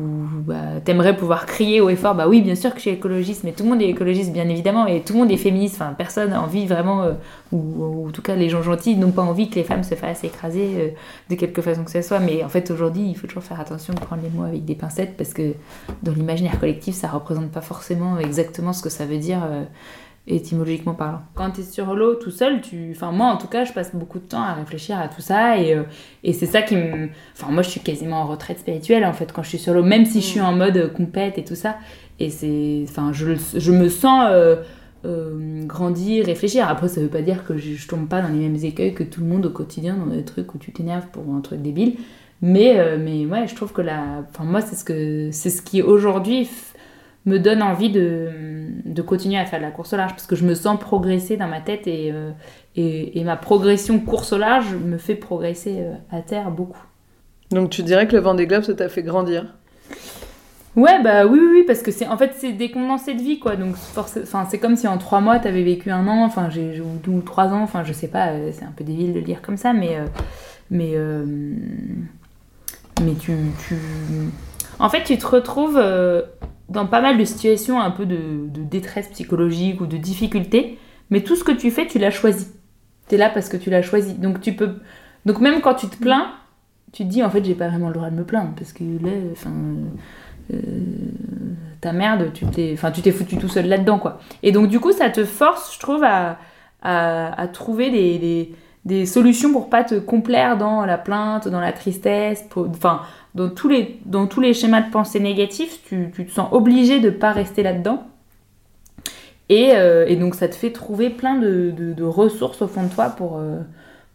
[0.46, 2.14] bah, t'aimerais pouvoir crier haut et fort.
[2.14, 4.50] Bah oui, bien sûr que je suis écologiste, mais tout le monde est écologiste bien
[4.50, 5.76] évidemment et tout le monde est féministe.
[5.80, 7.14] Enfin personne n'a envie vraiment, euh,
[7.54, 7.60] ou,
[8.04, 10.26] ou en tout cas les gens gentils n'ont pas envie que les femmes se fassent
[10.26, 10.90] écraser euh,
[11.30, 12.20] de quelque façon que ce soit.
[12.20, 14.76] Mais en fait aujourd'hui il faut toujours faire attention de prendre les mots avec des
[14.76, 15.54] pincettes parce que
[16.04, 19.40] dans l'imaginaire collectif ça représente pas forcément exactement ce que ça veut dire.
[19.50, 19.64] euh,
[20.28, 21.22] étymologiquement parlant.
[21.36, 22.92] Quand tu es sur l'eau tout seul, tu...
[22.92, 25.58] enfin moi en tout cas je passe beaucoup de temps à réfléchir à tout ça
[25.58, 25.84] et, euh,
[26.24, 27.10] et c'est ça qui me...
[27.34, 29.84] Enfin moi je suis quasiment en retraite spirituelle en fait quand je suis sur l'eau,
[29.84, 31.78] même si je suis en mode euh, compète et tout ça.
[32.20, 32.84] Et c'est...
[32.90, 34.58] Enfin je, je me sens euh,
[35.06, 36.68] euh, grandir, réfléchir.
[36.68, 39.04] Après ça veut pas dire que je, je tombe pas dans les mêmes écueils que
[39.04, 41.96] tout le monde au quotidien, dans des trucs où tu t'énerves pour un truc débile.
[42.40, 44.24] Mais, mais ouais, je trouve que la...
[44.30, 45.30] Enfin moi c'est ce, que...
[45.32, 46.48] c'est ce qui aujourd'hui
[47.28, 48.30] me donne envie de,
[48.86, 51.38] de continuer à faire de la course au large parce que je me sens progresser
[51.38, 52.32] dans ma tête et, euh,
[52.76, 56.84] et, et ma progression course au large me fait progresser euh, à terre beaucoup.
[57.52, 59.54] Donc tu dirais que le Vendée Globe, ça t'a fait grandir?
[60.76, 63.40] Ouais, bah oui, oui, oui, parce que c'est en fait c'est des condensés de vie
[63.40, 63.56] quoi.
[63.56, 67.00] Donc enfin c'est comme si en trois mois t'avais vécu un an, enfin j'ai ou
[67.04, 69.26] deux ou trois ans, enfin je sais pas, euh, c'est un peu débile de le
[69.26, 70.06] dire comme ça, mais euh,
[70.70, 71.26] mais euh,
[73.02, 73.34] mais tu,
[73.68, 73.76] tu
[74.80, 76.22] en fait tu te retrouves euh,
[76.70, 80.78] dans pas mal de situations un peu de, détresse psychologique ou de difficulté,
[81.10, 82.48] mais tout ce que tu fais tu l'as choisi.
[83.08, 84.76] T'es là parce que tu l'as choisi, donc tu peux
[85.26, 86.32] donc même quand tu te plains,
[86.92, 88.84] tu te dis en fait j'ai pas vraiment le droit de me plaindre parce que
[88.84, 89.52] là, enfin
[90.54, 90.58] euh,
[91.82, 94.20] ta merde, tu t'es, enfin, tu t'es foutu tout seul là-dedans, quoi.
[94.44, 96.38] Et donc, du coup, ça te force, je trouve, à,
[96.82, 98.54] à, trouver des,
[98.86, 103.02] des, solutions pour pas te complaire dans la plainte, dans la tristesse, enfin,
[103.38, 107.00] dans tous, les, dans tous les schémas de pensée négatifs, tu, tu te sens obligé
[107.00, 108.04] de pas rester là-dedans.
[109.50, 112.90] Et, euh, et donc, ça te fait trouver plein de, de, ressources au fond de
[112.90, 113.60] toi pour, euh,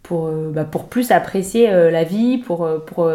[0.02, 3.08] pour, euh, bah, pour plus apprécier la vie, pour, pour,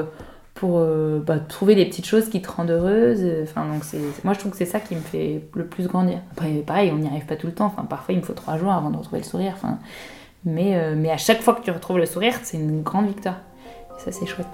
[0.55, 0.79] pour
[1.25, 3.23] bah, trouver les petites choses qui te rendent heureuse.
[3.43, 6.19] Enfin, donc c'est, moi, je trouve que c'est ça qui me fait le plus grandir.
[6.31, 7.65] Après, pareil, on n'y arrive pas tout le temps.
[7.65, 9.53] Enfin, parfois, il me faut trois jours avant de retrouver le sourire.
[9.55, 9.77] Enfin,
[10.45, 13.41] mais, mais à chaque fois que tu retrouves le sourire, c'est une grande victoire.
[13.97, 14.47] Et ça, c'est chouette.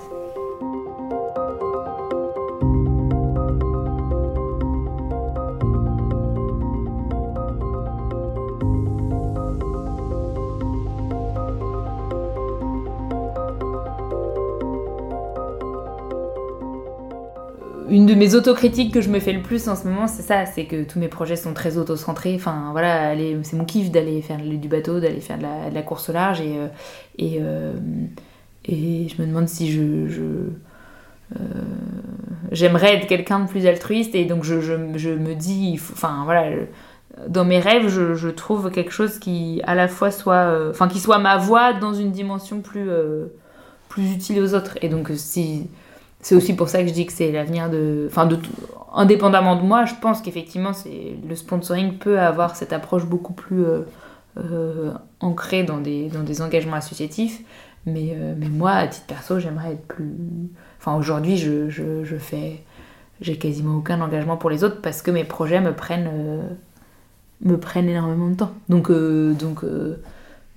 [17.93, 20.47] Une de mes autocritiques que je me fais le plus en ce moment, c'est ça,
[20.47, 22.33] c'est que tous mes projets sont très auto-centrés.
[22.33, 23.13] Enfin, voilà,
[23.43, 26.57] c'est mon kiff d'aller faire du bateau, d'aller faire de la, course au large et,
[26.57, 26.67] euh,
[27.21, 27.73] euh,
[28.65, 29.81] et je me demande si je.
[29.81, 31.39] euh,
[32.51, 36.49] J'aimerais être quelqu'un de plus altruiste et donc je, me dis, enfin voilà,
[37.27, 41.19] dans mes rêves, je, trouve quelque chose qui à la fois soit, enfin qui soit
[41.19, 42.89] ma voix dans une dimension plus,
[43.87, 44.79] plus utile aux autres.
[44.81, 45.67] Et donc si
[46.23, 48.07] c'est aussi pour ça que je dis que c'est l'avenir de.
[48.09, 48.27] Enfin,
[48.93, 50.71] indépendamment de moi, je pense qu'effectivement,
[51.27, 53.81] le sponsoring peut avoir cette approche beaucoup plus euh,
[54.37, 56.09] euh, ancrée dans des,
[56.41, 57.41] engagements associatifs.
[57.85, 60.15] Mais, euh, mais moi, à titre perso, j'aimerais être plus.
[60.79, 62.63] Enfin, aujourd'hui, je, fais.
[63.19, 66.09] J'ai quasiment aucun engagement pour les autres parce que mes projets me prennent,
[67.41, 68.53] me prennent énormément de temps.
[68.69, 68.89] Donc,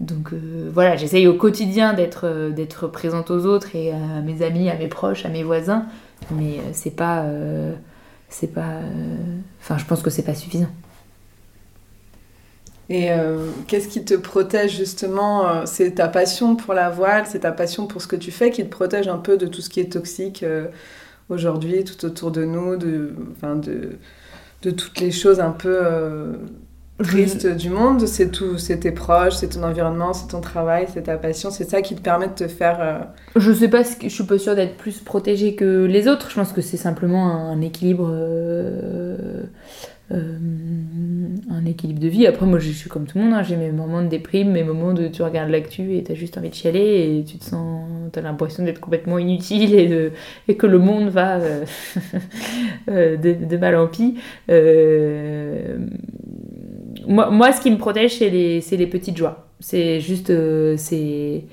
[0.00, 4.42] donc euh, voilà, j'essaye au quotidien d'être euh, d'être présente aux autres et à mes
[4.42, 5.86] amis, à mes proches, à mes voisins,
[6.30, 7.24] mais euh, c'est pas
[8.28, 8.80] c'est pas
[9.60, 10.70] enfin je pense que c'est pas suffisant.
[12.88, 13.08] Et
[13.66, 18.00] qu'est-ce qui te protège justement C'est ta passion pour la voile, c'est ta passion pour
[18.00, 20.44] ce que tu fais qui te protège un peu de tout ce qui est toxique
[21.28, 23.98] aujourd'hui, tout autour de nous, de, de,
[24.62, 26.38] de toutes les choses un peu
[27.02, 28.06] tristes du monde.
[28.06, 31.50] C'est tout, c'est tes proches, c'est ton environnement, c'est ton travail, c'est ta passion.
[31.50, 32.78] C'est ça qui te permet de te faire.
[32.80, 32.98] euh,
[33.36, 36.30] Je sais pas, je suis pas sûre d'être plus protégée que les autres.
[36.30, 39.44] Je pense que c'est simplement un équilibre, euh,
[40.12, 40.38] euh,
[41.50, 42.26] un équilibre de vie.
[42.26, 43.34] Après, moi, je suis comme tout le monde.
[43.34, 43.42] hein.
[43.42, 46.50] J'ai mes moments de déprime, mes moments de tu regardes l'actu et t'as juste envie
[46.50, 50.12] de chialer et tu te sens, t'as l'impression d'être complètement inutile et de
[50.48, 51.64] et que le monde va euh,
[52.88, 54.16] de, de mal en pis.
[54.50, 55.78] Euh,
[57.06, 59.46] moi, moi, ce qui me protège, c'est les, les petites joies.
[59.60, 61.44] C'est juste, euh, c'est,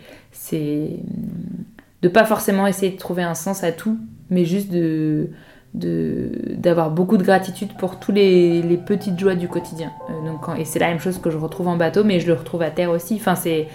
[2.02, 3.98] de pas forcément essayer de trouver un sens à tout,
[4.30, 5.30] mais juste de
[5.76, 9.92] d'avoir beaucoup de gratitude pour tous les, les petites joies du quotidien.
[10.08, 12.34] Euh, donc, et c'est la même chose que je retrouve en bateau, mais je le
[12.34, 13.16] retrouve à terre aussi.
[13.16, 13.68] Enfin, c'est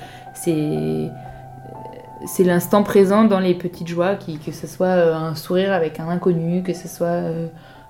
[2.26, 6.08] c'est l'instant présent dans les petites joies, que ce soit euh, un sourire avec un
[6.08, 7.46] inconnu, que ce soit euh,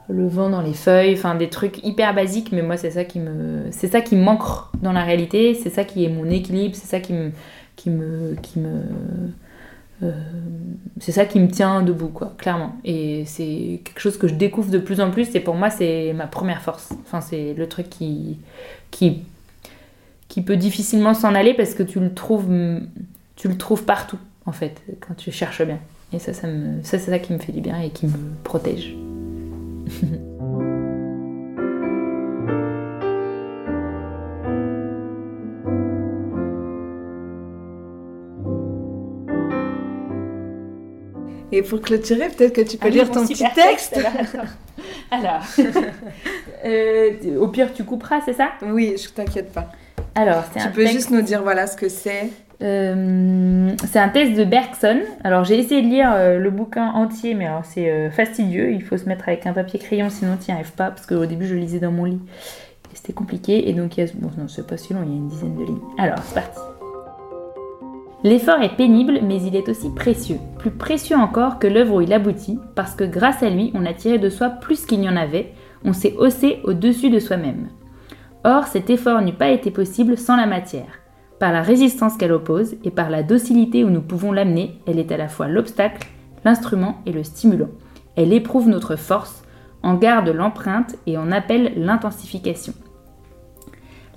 [0.09, 3.21] le vent dans les feuilles, enfin des trucs hyper basiques, mais moi c'est ça qui
[3.21, 4.43] me c'est ça qui manque
[4.83, 7.31] dans la réalité, c'est ça qui est mon équilibre, c'est ça qui me
[7.77, 8.83] qui me qui me
[10.03, 10.13] euh,
[11.01, 12.77] c'est ça qui me tient debout quoi, clairement.
[12.85, 16.15] Et c'est quelque chose que je découvre de plus en plus et pour moi c'est
[16.15, 16.91] ma première force.
[17.05, 18.39] Enfin c'est le truc qui
[18.91, 19.25] qui
[20.29, 22.49] qui peut difficilement s'en aller parce que tu le trouves
[23.37, 25.79] tu le trouves partout en fait quand tu cherches bien.
[26.15, 28.17] Et ça ça me ça c'est ça qui me fait du bien et qui me
[28.43, 28.97] protège.
[41.51, 43.99] Et pour clôturer, peut-être que tu peux Ah lire ton petit texte.
[45.11, 45.41] alors,
[46.65, 48.51] euh, au pire tu couperas, c'est ça?
[48.63, 49.69] Oui, je t'inquiète pas.
[50.15, 52.29] Alors, c'est Tu un peux texte- juste nous dire voilà ce que c'est.
[52.61, 55.01] Euh, c'est un test de Bergson.
[55.23, 58.73] Alors j'ai essayé de lire euh, le bouquin entier, mais alors c'est euh, fastidieux.
[58.73, 60.91] Il faut se mettre avec un papier crayon, sinon tu n'y arrives pas.
[60.91, 62.21] Parce qu'au début je lisais dans mon lit.
[62.95, 63.69] C'était compliqué.
[63.69, 64.13] Et donc il y a...
[64.15, 65.79] Bon c'est pas si long, il y a une dizaine de lignes.
[65.99, 66.61] Alors c'est parti.
[68.25, 70.39] L'effort est pénible, mais il est aussi précieux.
[70.59, 73.95] Plus précieux encore que l'œuvre où il aboutit, parce que grâce à lui, on a
[73.95, 75.53] tiré de soi plus qu'il n'y en avait,
[75.85, 77.69] on s'est haussé au-dessus de soi-même.
[78.43, 80.99] Or, cet effort n'eût pas été possible sans la matière.
[81.39, 85.13] Par la résistance qu'elle oppose et par la docilité où nous pouvons l'amener, elle est
[85.13, 86.09] à la fois l'obstacle,
[86.45, 87.71] l'instrument et le stimulant.
[88.17, 89.45] Elle éprouve notre force,
[89.85, 92.73] en garde l'empreinte et en appelle l'intensification.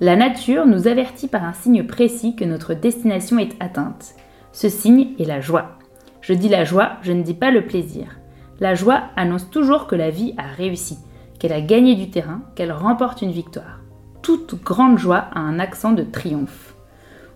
[0.00, 4.16] La nature nous avertit par un signe précis que notre destination est atteinte.
[4.50, 5.78] Ce signe est la joie.
[6.20, 8.18] Je dis la joie, je ne dis pas le plaisir.
[8.58, 10.98] La joie annonce toujours que la vie a réussi,
[11.38, 13.78] qu'elle a gagné du terrain, qu'elle remporte une victoire.
[14.22, 16.71] Toute grande joie a un accent de triomphe.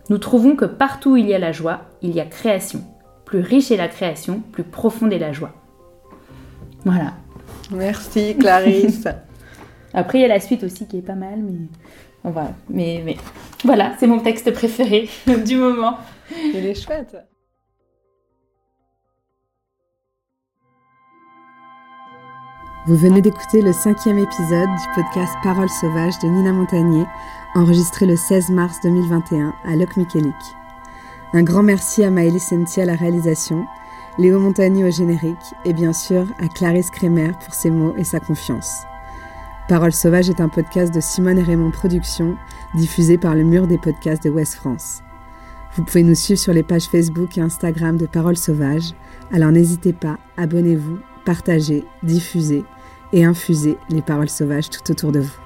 [0.08, 2.82] Nous trouvons que partout où il y a la joie, il y a création.
[3.24, 5.52] Plus riche est la création, plus profonde est la joie.
[6.84, 7.14] Voilà.
[7.72, 9.08] Merci Clarisse.
[9.94, 11.66] Après, il y a la suite aussi qui est pas mal, mais
[12.22, 12.52] on va.
[12.68, 13.16] Mais, mais
[13.64, 15.08] voilà, c'est mon texte préféré
[15.44, 15.98] du moment.
[16.30, 17.16] Il est chouette.
[22.86, 27.04] Vous venez d'écouter le cinquième épisode du podcast Paroles sauvages de Nina Montagnier,
[27.56, 30.34] enregistré le 16 mars 2021 à Loc Michelik.
[31.32, 33.64] Un grand merci à Maëlys Senti à la réalisation,
[34.18, 38.20] Léo Montagny au générique et bien sûr à Clarisse Kremer pour ses mots et sa
[38.20, 38.82] confiance.
[39.68, 42.36] Paroles sauvages est un podcast de Simone et Raymond Productions,
[42.74, 45.02] diffusé par le mur des podcasts de West France.
[45.74, 48.92] Vous pouvez nous suivre sur les pages Facebook et Instagram de Paroles sauvages,
[49.32, 52.64] alors n'hésitez pas, abonnez-vous, partagez, diffusez
[53.14, 55.45] et infusez les paroles sauvages tout autour de vous.